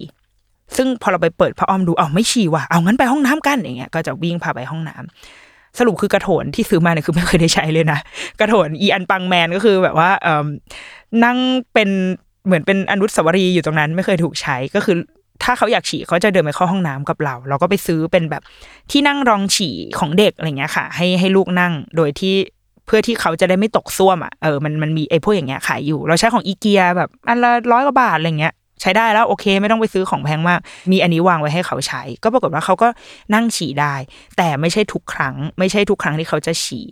[0.76, 7.98] ซึ่งพอเราไปเปิดผ้าอ้อมดูเอาไม่ฉี่ว่ะเอางั้นไปห้องน้ำกันอย่างเงี้ยก็จะวิ่งพาไปห้องน้ำสรุปคือกระโถนที่ซื้อมาเนี่ยคือไม่เคยได้ใช้เลยนะ
[8.40, 10.28] กระโถนอีอันปังแมนก็คือแบบว่าเอ
[11.24, 11.38] นั่ง
[11.74, 11.88] เป็น
[12.46, 14.96] เหมือนเป็นอนุสาวรีย์อยู่ตรงนั้นไม่เคยถูกใช้ก็คือ
[15.42, 18.42] ถ้าเขาอยากฉี่เขาจะเดินไปเข้าห้องน้ำกับเรา เราก็ไปซื้อเป็นแบบ
[18.90, 22.34] ที่นั่งรองฉี่ของเด็กอะไรเงี้ยค่ะ ให้ให้ลูกนั่งโดยที่
[22.86, 30.60] เพื่อที่เขาจะได้ไม่ตกซ่วมอะเออมันมันมีไอ้พวกอย่างเงี้ยขายอยู่ เราใช้ของอีเกียแบบอันละร้อยกว่าบาทอะไรเงี้ย ใช้ได้แล้วโอเค ไม่ต้องไปซื้อของแพงมาก
[30.90, 32.88] มีอันนี้วางไว้ให้เขาใช้ ก็ปรากฏว่าเขาก็
[33.34, 33.94] นั่งฉี่ได้
[34.36, 36.86] แต่ไม่ใช่ทุกครั้ง ไม่ใช่ทุกครั้งที่เขาจะฉี่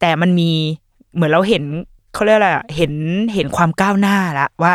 [0.00, 0.50] แต่มันมี
[1.14, 1.62] เหมือนเราเห็น
[2.14, 2.92] เขาเรียกอะไรเห็น
[3.34, 4.72] เห็นความก้าวหน้าละว่า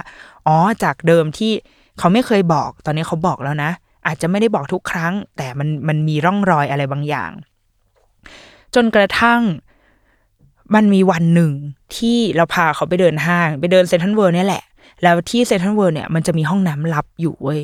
[0.47, 1.51] อ๋อจากเดิมที่
[1.99, 3.71] เขาไม่เคยบอก ตอนนี้เขาบอกแล้วนะ
[4.07, 7.31] อาจจะไม่ได้บอกทุกครั้ง แต่มันมันมีร่องรอยอะไรบางอย่าง
[8.75, 9.41] จนกระทั่ง
[10.75, 11.51] มันมีวันหนึ่ง
[11.95, 14.63] ที่เราพาเขาไปเดินห้าง ไปเดินเซ็นทรัลเวิลด์นี่แหละ
[15.03, 17.61] แล้วที่เซ็นทรัลเวิลด์เนี่ยมันจะมีห้องน้ำลับอยู่เว้ย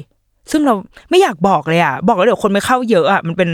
[0.52, 0.74] ซึ่งเรา
[1.10, 3.50] ไม่อยากบอกเลยอะ บอกแล้วเดี๋ยวคนไปเข้าเยอะอะมันเป็น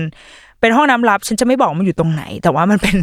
[0.61, 2.95] เป็นห้องน้ำลับ ฉันจะไม่บอกมันอยู่ตรงไหน แต่ว่ามันเป็น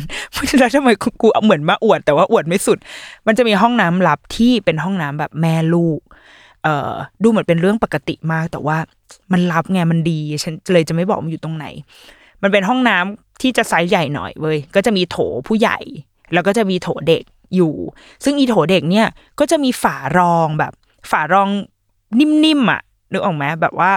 [0.58, 0.90] แล้วทำไม
[1.20, 2.78] กูเหมือนมาอวด แต่ว่าอวดไม่สุด
[3.26, 6.00] มันจะมีห้องน้ำลับที่เป็นห้องน้ำแบบแม่ลูก
[6.62, 6.92] เอ่อ
[7.22, 8.76] ดูเหมือนเป็นเรื่องปกติมาก แต่ว่า
[9.32, 11.66] มันลับไงมันดี ฉันเลยจะไม่บอกมันอยู่ตรงไหน
[12.42, 15.16] มันเป็นห้องน้ำที่จะไซส์ใหญ่หน่อยเว้ยก็จะมีโถ
[15.48, 15.78] ผู้ใหญ่
[16.32, 17.22] แล้วก็จะมีโถเด็ก
[17.56, 17.74] อยู่
[18.24, 20.72] ซึ่งอีโถเด็กเนี่ยก็จะมีฝารองแบบ
[21.10, 21.48] ฝารอง
[22.18, 22.80] นิ่มๆอะ
[23.12, 23.90] นึกออกไหมแบบว่า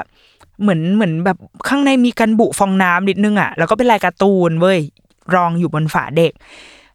[0.62, 1.38] เหมือนเหมือนแบบ
[1.68, 4.80] ข้างในมีกันบุฟองน้ำนิดนึงอะแล้วก็เป็นลายการ์ตูนเว้ย
[5.36, 6.32] รองอยู่บนฝาเด็ก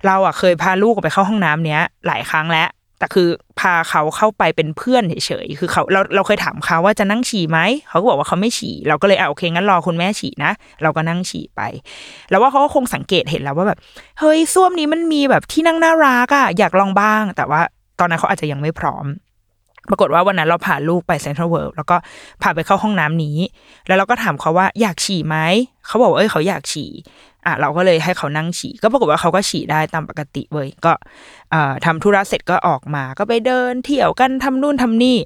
[0.07, 2.69] เราอะเคยพาลูกออกไปเข้าห้องน้ำเนี้ย หลายครั้งแล้ว
[3.01, 3.29] แต่คือ
[3.61, 7.59] พาเขาเข้าไปเป็นเพื่อนเฉยๆคือเขาเราเราเคยถามเขาว่าจะนั่งฉี่ไหม
[7.89, 11.61] เขาก็บอกว่าเขาไม่ฉี่เราก็เลยอะโอเคงั้นรอคุณแม่ฉี่นะเราก็นั่งฉี่ไป
[12.31, 13.79] แล้วว่าเขาก็คงสังเกตเห็นแล้วว่าแบบ
[14.21, 17.61] เฮ้ยส้วมนี้มันมีแบบที่นั่งน่ารักอะอยากลองบ้าง แต่ว่า
[17.99, 19.05] ตอนนั้นเขาอาจจะยังไม่พร้อม
[19.89, 21.97] ปรากฏว่าวันนั้นเราพาลูกไปเซ็นทรัลเวิลด์แล้วก็
[22.43, 23.39] พาไปเข้าห้องน้ำนี้
[23.87, 25.37] แล้วเราก็ถามเขาว่าอยากฉี่ไหม
[25.87, 26.91] เขาบอกว่าเอ้ยเขาอยากฉี่
[27.47, 30.93] อะเราก็เลยให้เขานั่งฉี่ก็ปรากฏว่าเขาก็ฉี่ได้ตามปกติเว้ยก็
[31.51, 35.17] เอ่อทำธุระเสร็จก็ออกมา ก็ไปเดินเที่ยวกันทำนู่นทำนี่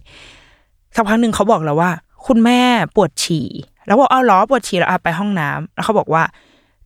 [0.97, 1.91] สักพักหนึ่งเขาบอกเราว่า
[2.27, 2.61] คุณแม่
[2.97, 3.49] ปวดฉี่
[3.87, 6.23] แล้วบอกเอาเหรอปวดฉี่แล้วไปห้องน้ำแล้วเขาบอกว่า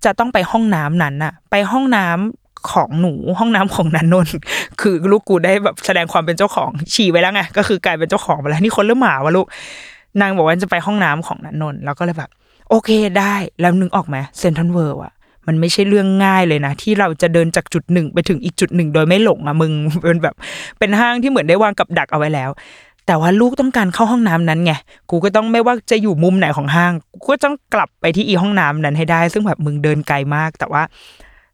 [0.05, 4.37] จะต้องไปห้องน้ำนั้นน่ะ ไปห้องน้ำ ของหนูห้องน้ำของนันนนท์
[4.81, 9.47] คือลูกกูได้แบบแสดงความเป็นเจ้าของฉี่ไปแล้วไงก็คือกลายเป็นเจ้าของไปแล้วนี่คนเริ่มหมาวะลูก
[10.21, 12.31] นางบอกว่าจะไปห้องน้ำของนันนนท์แล้วก็เลยแบบ
[12.71, 15.13] โอเคได้แล้วนึกออกไหมเซนทรัลเวิร์อะ
[15.47, 20.35] มันไม่ใช่เรื่องง่ายเลยนะ ที่เราจะเดินจากจุดหนึ่งไปถึงอีกจุดหนึ่ง โดยไม่หลงอะมึงเป็นแบบ
[20.79, 22.51] เป็นห้างที่เหมือนได้วางกับดักเอาไว้แล้ว
[23.07, 24.73] แต่ว่าลูกต้องการเข้าห้องน้ำนั้นไง
[25.11, 30.83] กูก็ต้องไม่ว่าจะอยู่มุมไหนของห้าง กูก็ต้องกลับไปที่อีห้องน้ำนั้นให้ได้ ซึ่งแบบมึงเดินไกลมาก แต่ว่า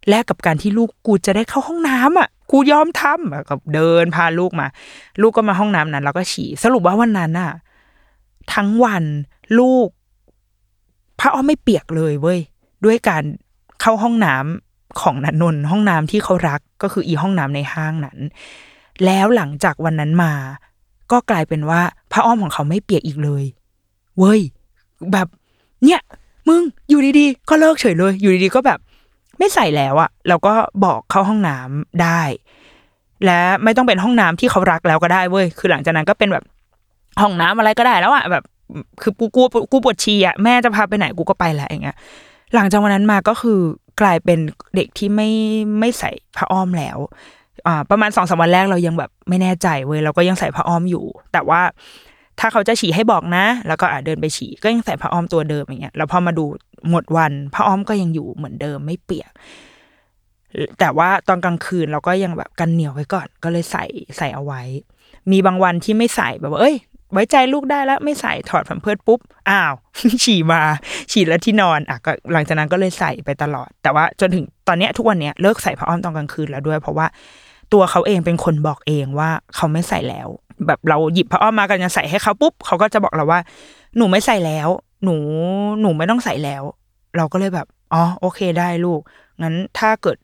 [0.08, 4.66] แลกกับการที่ลูกกูจะได้เข้าห้องน้ำอะ กูยอมทำก็เดินพาลูกมา
[5.22, 7.52] ลูกก็มาห้องน้ำนั้น แล้วก็ฉี่สรุปว่าวันนั้นอะ
[8.54, 9.04] ทั้งวัน
[9.58, 9.88] ลูก
[11.20, 12.40] พระอ้อมไม่เปียกเลยเว้ย
[12.84, 13.22] ด้วยการ
[13.80, 18.18] เข้าห้องน้ำของนันนนห้องน้ำที่เขารักก็คืออีห้องน้ำในห้างนั้น
[19.04, 20.32] แล้วหลังจากวันนั้นมา
[21.12, 21.80] ก็กลายเป็นว่า
[22.12, 23.44] พระอ้อมของเขาไม่เปียกอีกเลย
[24.18, 24.40] เว้ย
[25.12, 25.28] แบบ
[25.84, 26.00] เนี่ย
[26.48, 28.78] มึงอยู่ดีๆ ก็เลิกเฉยเลย อยู่ดีๆก็แบบ
[29.38, 30.52] ไม่ใส่แล้วอะเราก็
[30.84, 32.22] บอกเข้าห้องน้ำได้
[33.24, 36.44] และไม่ต้องเป็นห้องน้ำที่เขารักแล้วก็ได้เว้ยคือหลังจากนั้นก็เป็นแบบ
[37.20, 38.44] ห้องน้ำอะไรก็ได้แล้วอะแบบ
[39.02, 39.42] คือกูกู
[39.72, 41.96] กูปวดฉี่อะแม่จะพาไปไหนกูก็ไปแหละอย่างเงี้ย
[42.54, 43.60] หลังจากวันนั้นมาก็คือ
[44.00, 44.38] กลายเป็น
[44.76, 45.28] เด็กที่ไม่
[45.78, 46.98] ไม่ใส่ผ้าอ้อมแล้ว
[47.66, 51.60] อ่าประมาณสองสามวันแรกเรายังแบบไม่แน่ใจเว้ยเราก็ยังใส่ผ้าอ้อมอยู่ แต่ว่า
[52.40, 56.44] ถ้าเขาจะฉี่ให้บอกนะ แล้วก็อ่าเดินไปฉี่ก็ยังใส่ผ้าอ้อมตัวเดิมอย่างเงี้ยแล้วพอมาดู
[56.90, 59.32] หมดวันผ้าอ้อมก็ยังอยู่เหมือนเดิมไม่เปียก
[60.78, 63.84] แต่ว่าตอนกลางคืนเราก็ยังแบบกันเหนียวไว้ก่อน ก็เลยใส่
[64.16, 64.62] ใส่เอาไว้
[65.30, 66.76] มีบางวันที่ไม่ใส่แบบว่าเอ้ย
[67.12, 69.72] ไว้ใจลูกได้แล้วไม่ใส่ถอดผ่นเพิดปุ๊บอ้าว
[70.24, 70.62] ฉี่มา
[71.10, 77.06] ฉี่แล้วที่นอนอะก็หลังจากนั้นก็เลยใส่ไปตลอด แต่ว่าจนถึงตอนเนี้ยทุกวันเนี้ยเลิกใส่ผ้าอ้อมตอนกลางคืนแล้วด้วย เพราะว่า
[77.72, 80.28] ตัวเขาเองเป็นคนบอกเองว่าเขาไม่ใส่แล้ว
[80.66, 83.40] แบบเราหยิบผ้าอ้อมมากันจะใส่ให้เขาปุ๊บเขาก็จะบอกเราว่า
[83.96, 84.68] หนูไม่ใส่แล้ว
[85.04, 85.16] หนู
[85.80, 86.62] หนูไม่ต้องใส่แล้ว
[87.16, 89.00] เราก็เลยแบบอ๋อโอเคได้ลูก
[89.42, 90.16] งั้นถ้าเกิด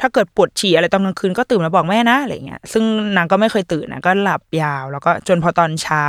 [0.00, 2.84] ถ้าเกิดปวดฉี่อะไรตอนกลางคืนก็ตื่นมาบอกแม่นะอะไรเงี้ยซึ่ง
[3.16, 6.04] นางก็ไม่เคยตื่นนะก็หลับยาว แล้วก็จนพอตอนเช้า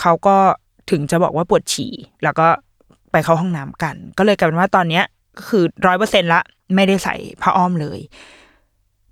[0.00, 0.36] เขาก็
[0.90, 1.92] ถึงจะบอกว่าปวดฉี่
[2.24, 2.46] แล้วก็
[3.12, 5.04] ไปเข้าห้องน้ำกัน ก็เลยกลายเป็นว่าตอนเนี้ย
[5.36, 6.40] ก็คือร้อยเปอร์เซ็นละ
[6.74, 8.00] ไม่ได้ใส่ผ้าอ้อมเลย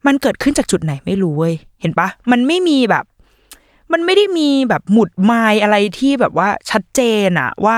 [0.06, 3.04] มันเกิดขึ้นจากจุดไหนไม่รู้เว้ยเห็นปะมันไม่มีแบบ
[3.92, 7.76] มันไม่ได้มีแบบหมุดไมายอะไรที่แบบว่าชัดเจนอะว่า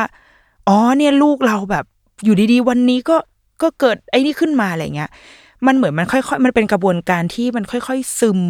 [0.68, 1.84] อ๋อเนี่ยลูกเราแบบ
[2.24, 3.16] อยู่ดีๆ วันนี้ก็
[3.62, 5.10] ก็เกิดไอ้นี่ขึ้นมาอะไรเงี้ย
[5.66, 8.40] มันเหมือนมันค่อยๆ มันเป็นกระบวนการที่มันค่อยๆซึม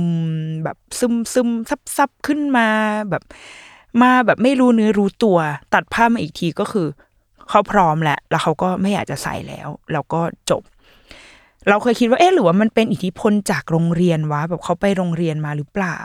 [0.65, 2.69] แบบซึมซึมซับซับขึ้นมา
[3.11, 3.23] แบบ
[4.03, 5.39] มาแบบไม่รู้เนื้อรู้ตัว
[5.75, 6.87] ตัดภาพมาอีกทีก็คือ
[7.49, 10.63] เขาพร้อมแหละ แล้วเขาก็ไม่อยากจะใส่แล้ว แล้วก็จบ
[11.69, 15.99] เราเคยคิดว่าเอ๊ะหรือว่ามันเป็นอิทธิพลจากโรงเรียนวะแบบเขาไปโรงเรียนมาหรือเปล่า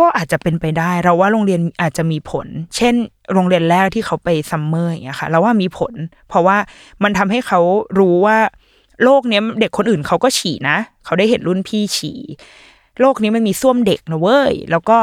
[0.00, 2.94] ก็อาจจะเป็นไปได้เราว่าโรงเรียนอาจจะมีผล เช่น
[3.32, 5.94] โรงเรียนแรกที่เขาไป summer อย่างเงี้ยค่ะ เราว่ามีผล
[6.28, 6.56] เพราะว่า
[7.02, 7.60] มันทำให้เขา
[7.98, 8.38] รู้ว่า
[9.04, 12.18] โลกเนี้ยเด็กคนอื่นเขาก็ฉี่นะ เขาได้เห็นรุ่นพี่ฉี่
[13.00, 14.98] โลกนี้มันมีส้วมเด็กนะเว้ย แล้วก็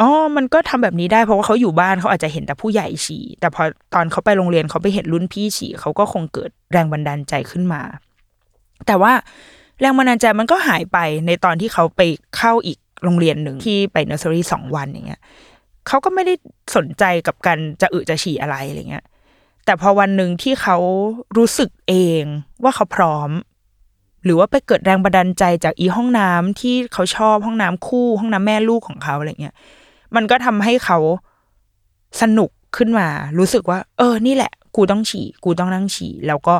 [0.00, 3.62] อ๋อ มันก็ทำแบบนี้ได้เพราะว่าเขาอยู่บ้านเขาอาจจะเห็นแต่ผู้ใหญ่ฉี่ แต่พอ
[3.94, 7.82] ตอนเขาไปโรงเรียนเขาไปเห็นรุ่นพี่ฉี่เขาก็คงเกิดแรงบันดาลใจขึ้นมา
[8.86, 9.12] แต่ว่า
[9.80, 12.00] แรงบันดาลใจมันก็หายไปในตอนที่เขาไป
[12.36, 15.20] เข้าอีก โรงเรียนหนึ่งที่ไปเนอร์เซอรี่สองวันอย่างเงี้ย
[15.86, 16.34] เขาก็ไม่ได้
[16.76, 19.04] สนใจกับการจะอึจะฉี่อะไรอะไรเงี้ย
[19.64, 20.76] แต่พอวันหนึ่งที่เขา
[21.36, 22.24] รู้สึกเอง
[22.62, 23.30] ว่าเขาพร้อม
[24.24, 29.54] หรือว่าไปเกิดแรงบันดาลใจจากอีห้องน้ำที่เขาชอบห้องน้ำคู่ ห้องน้ำแม่ลูกของเขาอะไรเงี้ย
[30.14, 30.98] มันก็ทำให้เขา
[32.20, 36.56] สนุกขึ้นมา รู้สึกว่า เออ นี่แหละ กูต้องฉี่ กูต้องนั่งฉี่ แล้วก็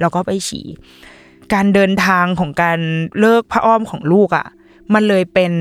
[0.00, 0.66] แล้วก็ไปฉี่
[1.52, 2.78] การเดินทางของการ
[3.20, 4.46] เลิกผ้าอ้อมของลูกอะ่ะ
[4.94, 5.52] มันเลยเป็น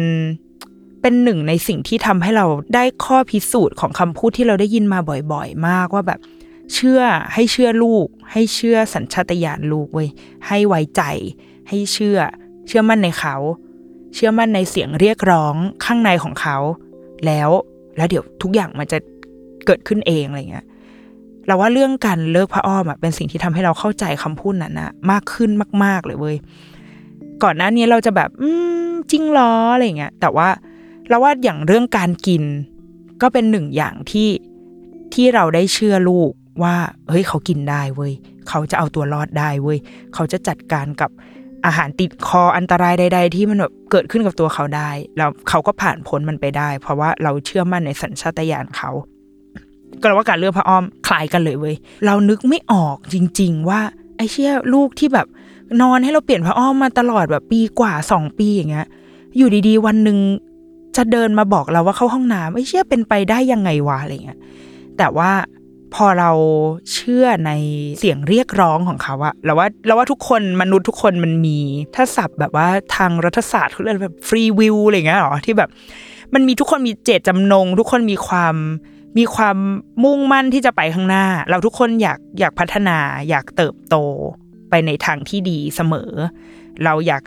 [1.02, 5.00] เป็นหนึ่งในสิ่งที่ทำให้เราได้ข้อพิสูจน์ของคำพูดที่เราได้ยินมา
[5.34, 6.20] บ่อยๆ มากว่าแบบ
[6.74, 7.02] เชื่อ
[7.34, 10.10] ให้เชื่อลูก ให้เชื่อสัญชาตญาณลูกเว้ย
[10.48, 11.02] ให้ไว้ใจ
[11.70, 12.18] ให้เชื่อ
[12.68, 13.36] เชื่อมั่นในเขา
[14.14, 15.56] เชื่อมั่นในเสียงเรียกร้อง
[15.86, 16.58] ข้างในของเขา
[17.26, 17.50] แล้ว
[17.98, 18.98] แล้วเดี๋ยวทุกอย่างมันจะ
[19.66, 20.66] เกิดขึ้นเองอะไรเงี้ย
[21.48, 25.50] เราว่าเรื่องการเลิกผ้าอ้อมอะเป็นสิ่งที่ทำให้เราเข้าใจคำพูดนั้นนะมากขึ้น
[25.84, 26.38] มาก ๆ เลยเว้ย
[27.44, 28.50] ก่อนหน้านี้เราจะแบบ อื
[28.88, 30.50] มจริงเหรออะไรเงี้ยแต่ว่า
[31.10, 32.44] เราว่าอย่างเรื่องการกิน
[33.22, 34.30] ก็เป็นหนึ่งอย่างที่
[35.14, 36.32] ที่เราได้เชื่อลูก
[36.64, 36.76] ว่า
[37.10, 38.14] เฮ้ยเขากินได้เว้ย
[38.50, 39.80] เขาจะเอาตัวรอดได้เว้ย
[40.14, 41.10] เขาจะจัดการกับ
[41.66, 48.92] อาหารติดคออันตรายใด ๆ ที่มันแบบเกิดขึ้นกับตัวเขาได้ แล้วเขาก็ผ่านพ้นมันไปได้ เพราะว่าเราเชื่อมั่นในสัญชาตญาณเขา
[50.00, 51.76] ก็เราว่าการเลือกพระอ้อมคล้ายกันเลยเว้ย
[52.06, 53.82] เรานึกไม่ออกจริง ๆ ว่า
[54.18, 55.28] ไอ้เชี่ยลูกที่แบบ
[55.82, 58.88] นอนให้เราเปลี่ยนพระอ้อมมาตลอดแบบปีกว่าสองปีอย่างเงี้ย
[59.38, 60.18] อยู่ดีๆ วันหนึ่ง
[60.98, 64.40] จะเดินมาบอกเราว่าเข้าห้องน้ำไอ้เชี่ยเป็นไปได้ยังไงวะอะไรเงี้ย
[64.98, 65.32] แต่ว่า
[65.94, 66.32] พอเรา
[66.94, 67.52] เชื่อใน
[68.00, 71.58] เสียงเรียกร้องของเขาอะเราว่าเราว่าทุกคนมนุษย์ทุกคนมันมี
[71.96, 75.70] ถ้าศัพท์แบบว่าทางรัฐศาสตร์เขาเรียกแบบฟรีวิวอะไรเงี้ยหรอที่แบบ
[76.34, 78.56] มันมีทุกคนมีเจตจำนง ทุกคนมีความ
[79.18, 79.58] มีความ
[80.04, 82.98] มุ่งมั่นที่จะไปข้างหน้า เราทุกคนอยากอยากพัฒนา
[83.30, 83.96] อยากเติบโต
[84.72, 86.12] ไปในทางที่ดีเสมอ
[86.86, 87.24] เราอยาก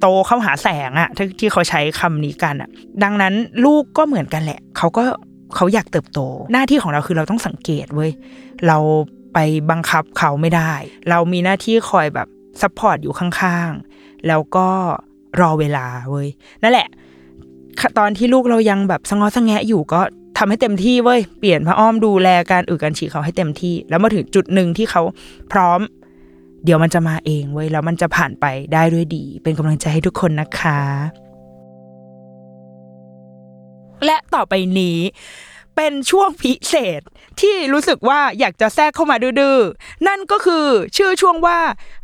[0.00, 2.68] โตเข้าหาแสงอะที่ที่เขาใช้คำนี้กันอะ
[3.02, 5.04] ดังนั้นลูกก็เหมือนกันแหละ เขาก็
[5.56, 6.20] เขาอยากเติบโต
[6.52, 8.10] หน้าที่ของเราคือเราต้องสังเกตเว้ย
[8.66, 8.78] เรา
[9.34, 9.38] ไป
[9.70, 10.72] บังคับเขาไม่ได้
[11.10, 12.28] เรามีหน้าที่คอยแบบ
[12.60, 14.68] support อยู่ข้างๆ แล้วก็
[15.40, 16.28] รอเวลาเว้ย
[16.62, 16.88] นั่นแหละ
[17.98, 20.00] ตอนที่ลูกเรายังแบบสงอสงแงะอยู่ก็
[20.38, 25.02] ทำให้เต็มที่เว้ย เปลี่ยนผ้าอ้อมดูแลการอึการฉี่เขาให้เต็มที่ แล้วมาถึงจุดหนึ่งที่เขา
[25.52, 25.80] พร้อม
[26.64, 30.80] เดี๋ยวมันจะมาเองเว้ยแล้วมันจะผ่านไปได้ด้วยดี เป็นกำลังใจให้ทุกคนนะคะ
[34.04, 34.98] และต่อไปนี้
[35.76, 37.00] เป็นช่วงพิเศษ
[37.40, 41.58] ที่รู้สึกว่าอยากจะแทรกเข้ามาดื้อๆ นั่นก็คือชื่อช่วงว่า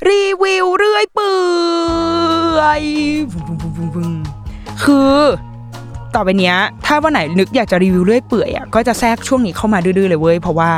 [0.08, 1.36] รีวิวเรื่อยเปื่
[2.58, 2.82] อย
[4.82, 5.16] คือ
[6.14, 10.70] ต่อไปเนี้ย ถ้าวันไหนนึกอยากจะรีวิวเรื่อยเปื่อยอะก็จะแทรกช่วงนี้เข้ามาดื้อๆเลยเว้ยเพราะว่า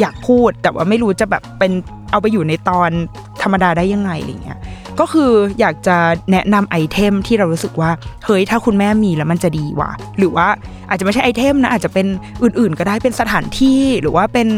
[0.00, 1.72] อยากพูด แต่ว่าไม่รู้จะแบบเป็น
[2.10, 2.90] เอาไปอยู่ในตอน
[3.42, 4.58] ธรรมดาได้ยังไงอะไรเงี้ย
[5.00, 5.96] ก็คืออยากจะ
[6.32, 7.90] แนะนำไอเทมที่เรารู้สึกว่า
[8.24, 10.46] เฮ้ยถ้าคุณแม่มีแล้วมันจะดีว่ะหรือว่า
[10.88, 12.06] อาจจะไม่ใช่ไอเทมนะอาจจะเป็น
[12.42, 14.48] อื่นๆ ก็ได้เป็นสถานที่หรือว่าเป็น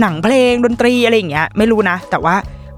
[0.00, 2.36] หนังเพลงดนตรีอะไรอย่างเงี้ยไม่รู้นะ แต่ว่า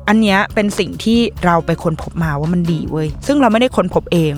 [0.09, 4.33] อันเนี้ยเป็นสิ่งที่เราไปค้นพบมาว่ามันดีเว้ยซึ่งเราไม่ได้ค้นพบเอง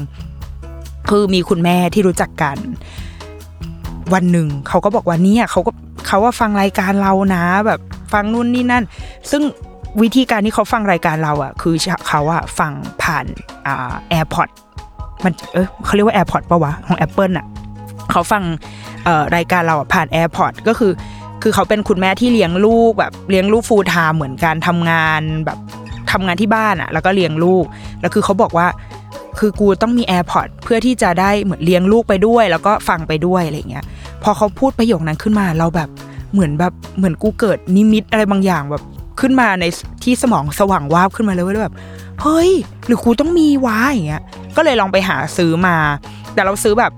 [1.11, 2.57] คือมีคุณแม่ที่รู้จักกัน
[4.13, 5.71] วันหนึ่งเขาก็บอกว่าเนี่ยเขาก็
[6.07, 7.81] เขาว่าฟังรายการเรานะ แบบ
[8.13, 8.85] ฟังนู่นนี่นั่น
[9.31, 9.43] ซึ่ง
[10.03, 11.75] วิธีการที่เขาฟังรายการเราอะ คือ
[12.09, 13.27] เขาอะฟังผ่าน
[13.67, 14.49] อ่า AirPod
[15.25, 17.47] มันเออเขาเรียกว่า AirPod ปะวะของ Apple อะ
[18.11, 18.43] เขาฟัง
[19.05, 20.93] เอ่อรายการเราผ่าน AirPod ก็คือ
[21.43, 25.59] คือเขาเป็นคุณแม่ที่เลี้ยงลูกแบบเลี้ยงลูก full-time เหมือนกันทำงานแบบ
[26.13, 27.65] ทำงานที่บ้านอะ แล้วก็เลี้ยงลูก
[28.01, 28.67] แล้วคือเขาบอกว่า
[29.39, 33.85] คือกูต้องมี AirPod เพื่อที่จะได้เหมือนเลี้ยงลูกไปด้วย แล้วก็ฟังไปด้วยอะไรเงี้ย
[34.25, 35.89] พอเขาพูดประโยคนั้นขึ้นมาเราแบบ
[36.33, 38.83] เหมือนแบบเหมือนกูเกิดนิมิตอะไรบางอย่างแบบ
[39.21, 39.65] ขึ้นมาใน
[40.05, 41.75] ที่สมองสว่างวาบขึ้นมาเลยว่าแบบ
[42.23, 42.51] เฮ้ย
[42.87, 44.23] หรือกูต้องมีวะอย่างเงี้ย
[44.57, 45.77] ก็เลยลองไปหาซื้อมา
[46.35, 46.93] แต่เราซื้อแบบ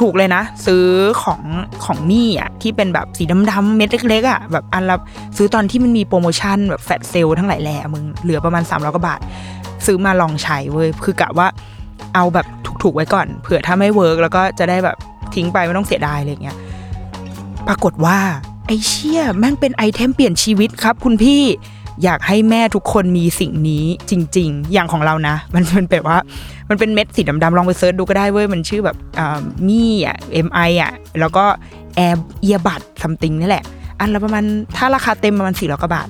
[0.00, 0.84] ถูกๆเลยนะ ซื้อ
[1.22, 1.40] ของ
[1.84, 4.96] ของ Mi อะที่เป็นแบบสีดำๆเม็ดเล็กๆอะแบบอันละ
[5.36, 9.20] ซื้อตอนที่มันมีโปรโมชั่นแบบ flash sale ทั้งหลายแหล่มึงเหลือประมาณสามร้อยกว่าบาท
[9.86, 11.46] ซื้อมาลองใช้เว้ยคือกะว่า
[12.14, 12.46] เอาแบบ
[12.82, 14.96] ถูกๆไว้ก่อน เผื่อถ้าไม่ work แล้วก็จะได้แบบ
[15.36, 16.56] ทิ้งไปไม่ต้องเสียดายอะไรเงี้ย
[17.68, 18.18] ปรากฏว่า
[18.66, 21.42] ไอ้เชี่ยแม่งเป็น item เปลี่ยนชีวิตครับ คุณพี่
[22.04, 26.18] อยากให้แม่ทุกคนมีสิ่งนี้จริง ๆ อย่างของเรานะ มันเป็นแบบว่า
[26.68, 28.96] มันเป็นเม็ดสีดำๆลองไป search ดูก็ได้เว้ย มันชื่อแบบ
[29.68, 30.16] Mi อะ
[30.46, 31.44] MI อะ แล้วก็
[31.96, 33.64] air earbuds something นี่แหละ
[34.00, 34.44] อันละประมาณ
[34.76, 36.08] ถ้าราคาเต็มประมาณสี่ร้อยกว่าบาท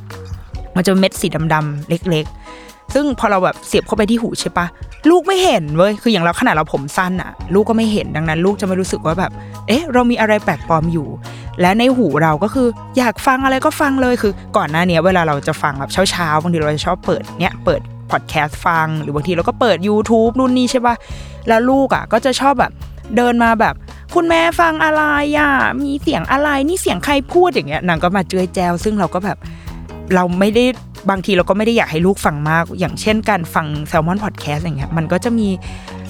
[0.76, 2.24] มันจะเม็ดสีดำๆเล็ก
[2.60, 4.66] ๆ ซึ่งพอเราแบบเสียบเข้าไปที่หูใช่ปะ
[5.08, 9.32] ลูกไม่เห็นเว้ยคืออย่างเราขนาดเราผมสั้นอะลูกก็ไม่เห็นดังนั้น ลูกจะไม่รู้สึกว่าแบบ
[9.66, 11.08] เอ๊ะ เรามีอะไรแปลกปลอมอยู่
[11.60, 20.94] และในหูเราก็คืออยากฟังอะไรก็ฟังเลยคือ ก่อนหน้านี้เวลาเราจะฟังแบบเช้าๆบางทีเราจะชอบเปิดเนี้ยเปิดพอดแคสต์ฟัง หรือบางทีเราก็เปิด YouTube นู่นนี่ใช่ปะ
[21.48, 22.72] แล้วลูกอะก็จะชอบแบบ
[23.16, 23.74] เดินมาแบบ
[24.14, 25.02] คุณแม่ฟังอะไร
[25.38, 25.50] อะ
[25.84, 29.38] มีเสียงอะไรนี่เสียงใครพูดอย่างเงี้ยนางก็มาเจือยแจวซึ่งเราก็แบบ
[30.14, 30.64] เราไม่ได้
[31.10, 35.48] บางทีเราก็ไม่ได้อยากให้ลูกฟังมาก อย่างเช่นการฟังแซลมอนพอดแคสต์อย่างเงี้ยมันก็จะมี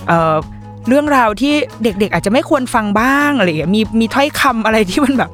[0.07, 0.37] เอ่อ
[0.89, 5.31] เรื่องราวที่เด็กๆ อาจจะไม่ควรฟังบ้างอะไรอย่างเงี้ยมีมีถ้อยคำอะไรที่มันแบบ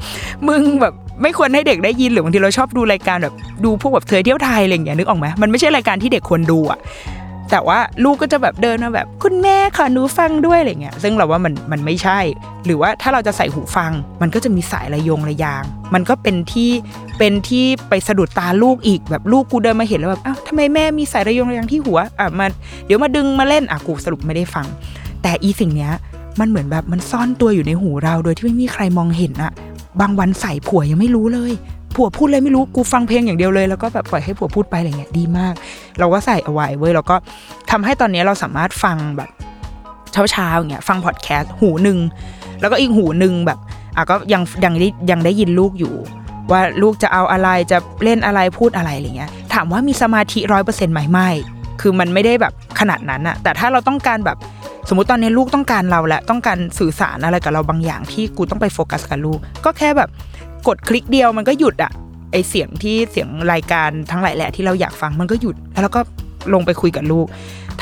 [0.49, 6.81] มึงแบบไม่ควรให้เด็กได้ยินหรือบางทีเราชอบดูรายการแบบดูพวกแบบเธอเที่ยวไทยอะไรอย่างเงี้ยนึกออกไหมมันไม่ใช่รายการที่เด็กควรดูอะ
[7.51, 12.19] แต่ว่าลูกก็จะแบบเดินมาแบบ คุณแม่ขอหนูฟังด้วยอะไรเงี้ยซึ่งเราว่ามันมันไม่ใช่
[12.67, 13.93] หรือว่าถ้าเราจะใส่หูฟัง
[14.23, 15.65] มันก็จะมีสายระยงระยาง
[15.95, 16.71] มันก็เป็นที่
[17.19, 22.47] เป็นที่ไปสะดุดตาลูกอีกแบบลูกกูเดินมาเห็นแล้วแบบอ้าวทำไมแม่มีสายระยงระยางที่หัวอะมา
[22.87, 24.67] เดี๋ยวมาดึงมาเล่นอะกูสรุปไม่ได้ฟัง
[25.23, 25.93] แต่อีสิ่งเนี้ย
[26.41, 29.53] มันเหมือนแบบมันซ่อนตัวอยู่ในหูเราโดยที่ไม่มีใครมองเห็นอะ
[30.01, 31.53] บางวันใส่ผัวยังไม่รู้เลย
[31.95, 35.55] ผัวพูดเลยไม่รู้กูฟังเพลงอย่างเดียวเลยแล้วก็แบบปล่อยให้ผัวพูดไปอะไรเงี้ยดีมาก
[35.99, 37.17] เราก็ใส่เอาไว้เว้ยแล้วก็
[37.71, 39.31] ทำให้ตอนนี้เราสามารถฟังแบบ
[40.13, 41.99] เช้าๆอย่างเงี้ยฟังพอดแคสต์หูหนึ่ง
[42.61, 43.59] แล้วก็อีกหูหนึ่งแบบ
[43.97, 45.95] อะก็ยังยังได้ยังได้ยินลูกอยู่
[46.53, 51.29] ว่าลูกจะเอาอะไรจะเล่นอะไรพูดอะไรอะไรเงี้ย ถามว่ามีสมาธิร้อยเปอร์เซ็นต์ไหมไม่
[51.81, 54.37] คือมันไม่ได้แบบขนาดนั้นอะแต่ถ้าเราต้องการแบบ
[54.89, 60.09] สมมติตอนนี้ลูกต้องการเราแหละต้องการสื่อสารอะไรกับเราบางอย่างที่กูต้องไปโฟกัสกับลูก ก็แค่แบบ
[60.69, 61.93] กดคลิกเดียวมันก็หยุดอะ
[62.33, 66.01] ไอเสียงที่เสียงรายการทั้งหลายแหละที่เราอยากฟังมันก็หยุด แล้วเราก็
[66.55, 67.27] ลงไปคุยกับลูก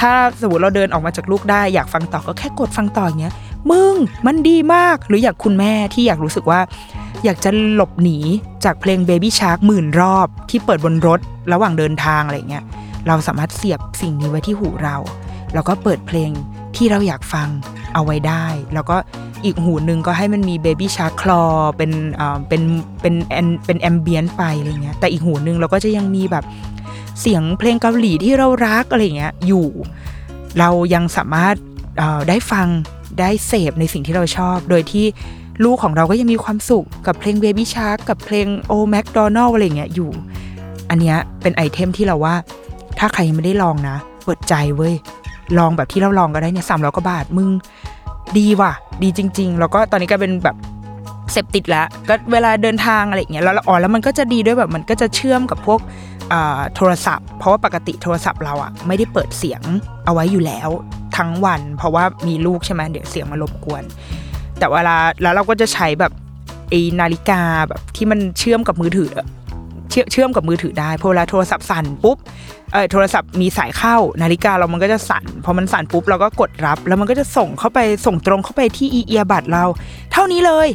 [0.00, 3.34] ถ้าสมมติเราเดินออกมาจากลูกได้อยากฟังต่อก็แค่กดฟังต่ออย่างเงี้ย
[3.70, 3.94] มึง
[4.26, 6.60] มันดีมากหรืออยากคุณแม่ที่อยากรู้สึกว่า
[7.24, 8.18] อยากจะหลบหนี
[8.64, 11.20] จากเพลง Baby Shark หมื่นรอบที่เปิดบนรถ
[11.52, 12.64] ระหว่างเดินทางอะไรเงี้ย
[13.06, 14.96] เราสามารถเสียบสิ่งนี้ไว้ที่หูเรา
[15.54, 16.30] แล้วก็เปิดเพลง
[16.76, 17.48] ที่เราอยากฟัง
[17.94, 18.96] เอาไว้ได้ แล้วก็
[19.44, 21.42] อีกหูหนึ่งก็ให้มันมี Baby Shark คลอ
[21.76, 22.64] เป็นเอ็น
[23.00, 26.44] เป็นแอนเป็นแอมเบียนไปอะไรเงี้ยแต่อีกหูหนึ่งเราก็จะยังมีแบบ
[27.20, 29.66] เสียงเพลงเกาหลีที่เรารักอะไรเงี้ยอยู่
[30.58, 31.56] เรายังสามารถ
[32.28, 32.66] ได้ฟัง
[33.20, 35.06] ได้เสพในสิ่งที่เราชอบ โดยที่
[35.64, 40.10] ลูกของเราก็ยังมีความสุขกับเพลง Baby Shark กับเพลง O McDonald อะไรเงี้ยอยู่
[40.90, 42.34] อันเนี้ยเป็นไอเทมที่เราว่า
[42.98, 44.94] ถ้าใครยังไม่ได้ลองนะเปิดใจเว้ย
[45.58, 47.48] ลองแบบที่เราลองก็ได้เนี่ยสามร้อยกว่าบาทมึง
[48.38, 50.56] ดีว่ะ ดีจริง ๆ แล้วก็ตอนนี้ก็เป็นแบบ
[51.32, 55.80] เสพติดแล้วก็เวลาเดินทางอะไรอย่างเงี้ยแล้วอ๋อแล้วมันก็จะดีด้วยแบบมันก็จะเชื่อมกับพวก
[56.76, 59.62] โทรศัพท์ เพราะว่าปกติโทรศัพท์เราอะไม่ได้เปิดเสียง
[60.04, 60.68] เอาไว้อยู่แล้ว
[61.16, 63.82] ทั้งวัน เพราะว่ามีลูกใช่ไหมเดี๋ยวเสียงมารบกวน
[64.58, 66.12] แต่เวลาแล้วเราก็จะใช้แบบ
[66.70, 69.10] ไอนาฬิกาแบบที่มันเชื่อมกับมือถือ
[69.90, 72.16] เชื่อเชื่อมกับมือถือได้พอเวลาโทรศัพท์สั่นปุ๊บ
[72.72, 79.64] เออโทรศัพท์มีสายเข้า นาฬิกาเรามันก็จะสั่นพอมันสั่นปุ๊บเราก็กดรับ แล้วมันก็จะส่งเข้าไปส่งตรงเข้าไปที่อีเอียบัตเรา
[80.12, 80.68] เท่านี้เลย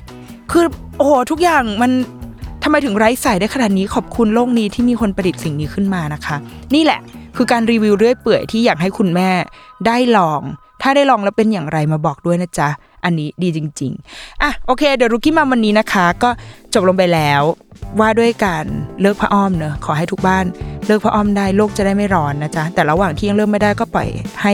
[0.52, 0.66] คือ
[0.98, 1.92] โอ้โหทุกอย่างมัน
[2.64, 6.36] ทำไมถึงไร้สายได้ขนาดนี้ขอบคุณโลกนี้ที่มีคนประดิษฐ์สิ่งนี้ขึ้นมานะคะ
[6.76, 7.00] นี่แหละ
[7.36, 9.30] คือการรีวิวเรื่อยเปื่อยที่อยากให้คุณแม่
[9.88, 10.42] ได้ลอง
[10.82, 12.70] ถ้าได้ลองแล้วเป็นอย่างไรมาบอกด้วยนะจ๊ะ
[13.04, 16.30] อันนี้ดีจริง ๆ อะโอเคเดี๋ยวรุกี้มาวันนี้นะคะ ก็
[16.74, 17.42] จบลงไปแล้ว
[18.00, 18.66] ว่าด้วยการ
[19.02, 20.46] เลิกผ้าอ้อมเนอะขอให้ทุกบ้าน
[20.88, 24.08] เลิกผ้าอ้อมได้โลกจะได้ไม่ร้อนนะจ๊ะแต่ระหว่างที่ยังเริ่มไม่ได้ก็ปล่อย
[24.44, 24.54] ให้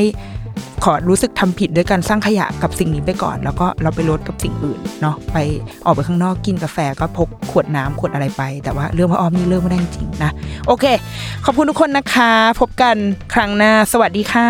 [0.86, 5.38] ขอรู้สึกทำผิดด้วยการสร้างขยะกับสิ่งนี้ไปก่อน แล้วก็เราไปลดกับสิ่งอื่นเนาะไป
[5.86, 10.32] ออกไปข้างนอกกินกาแฟก็พกขวดน้ำขวดอะไรไป แต่ว่าเรื่องผ้าอ้อมนี่เลิกไม่ได้จริงนะ
[10.68, 10.86] โอเค
[11.46, 12.96] ขอบคุณทุกคนนะคะ พบกัน
[13.34, 14.50] ครั้งหน้า สวัสดีค่ะ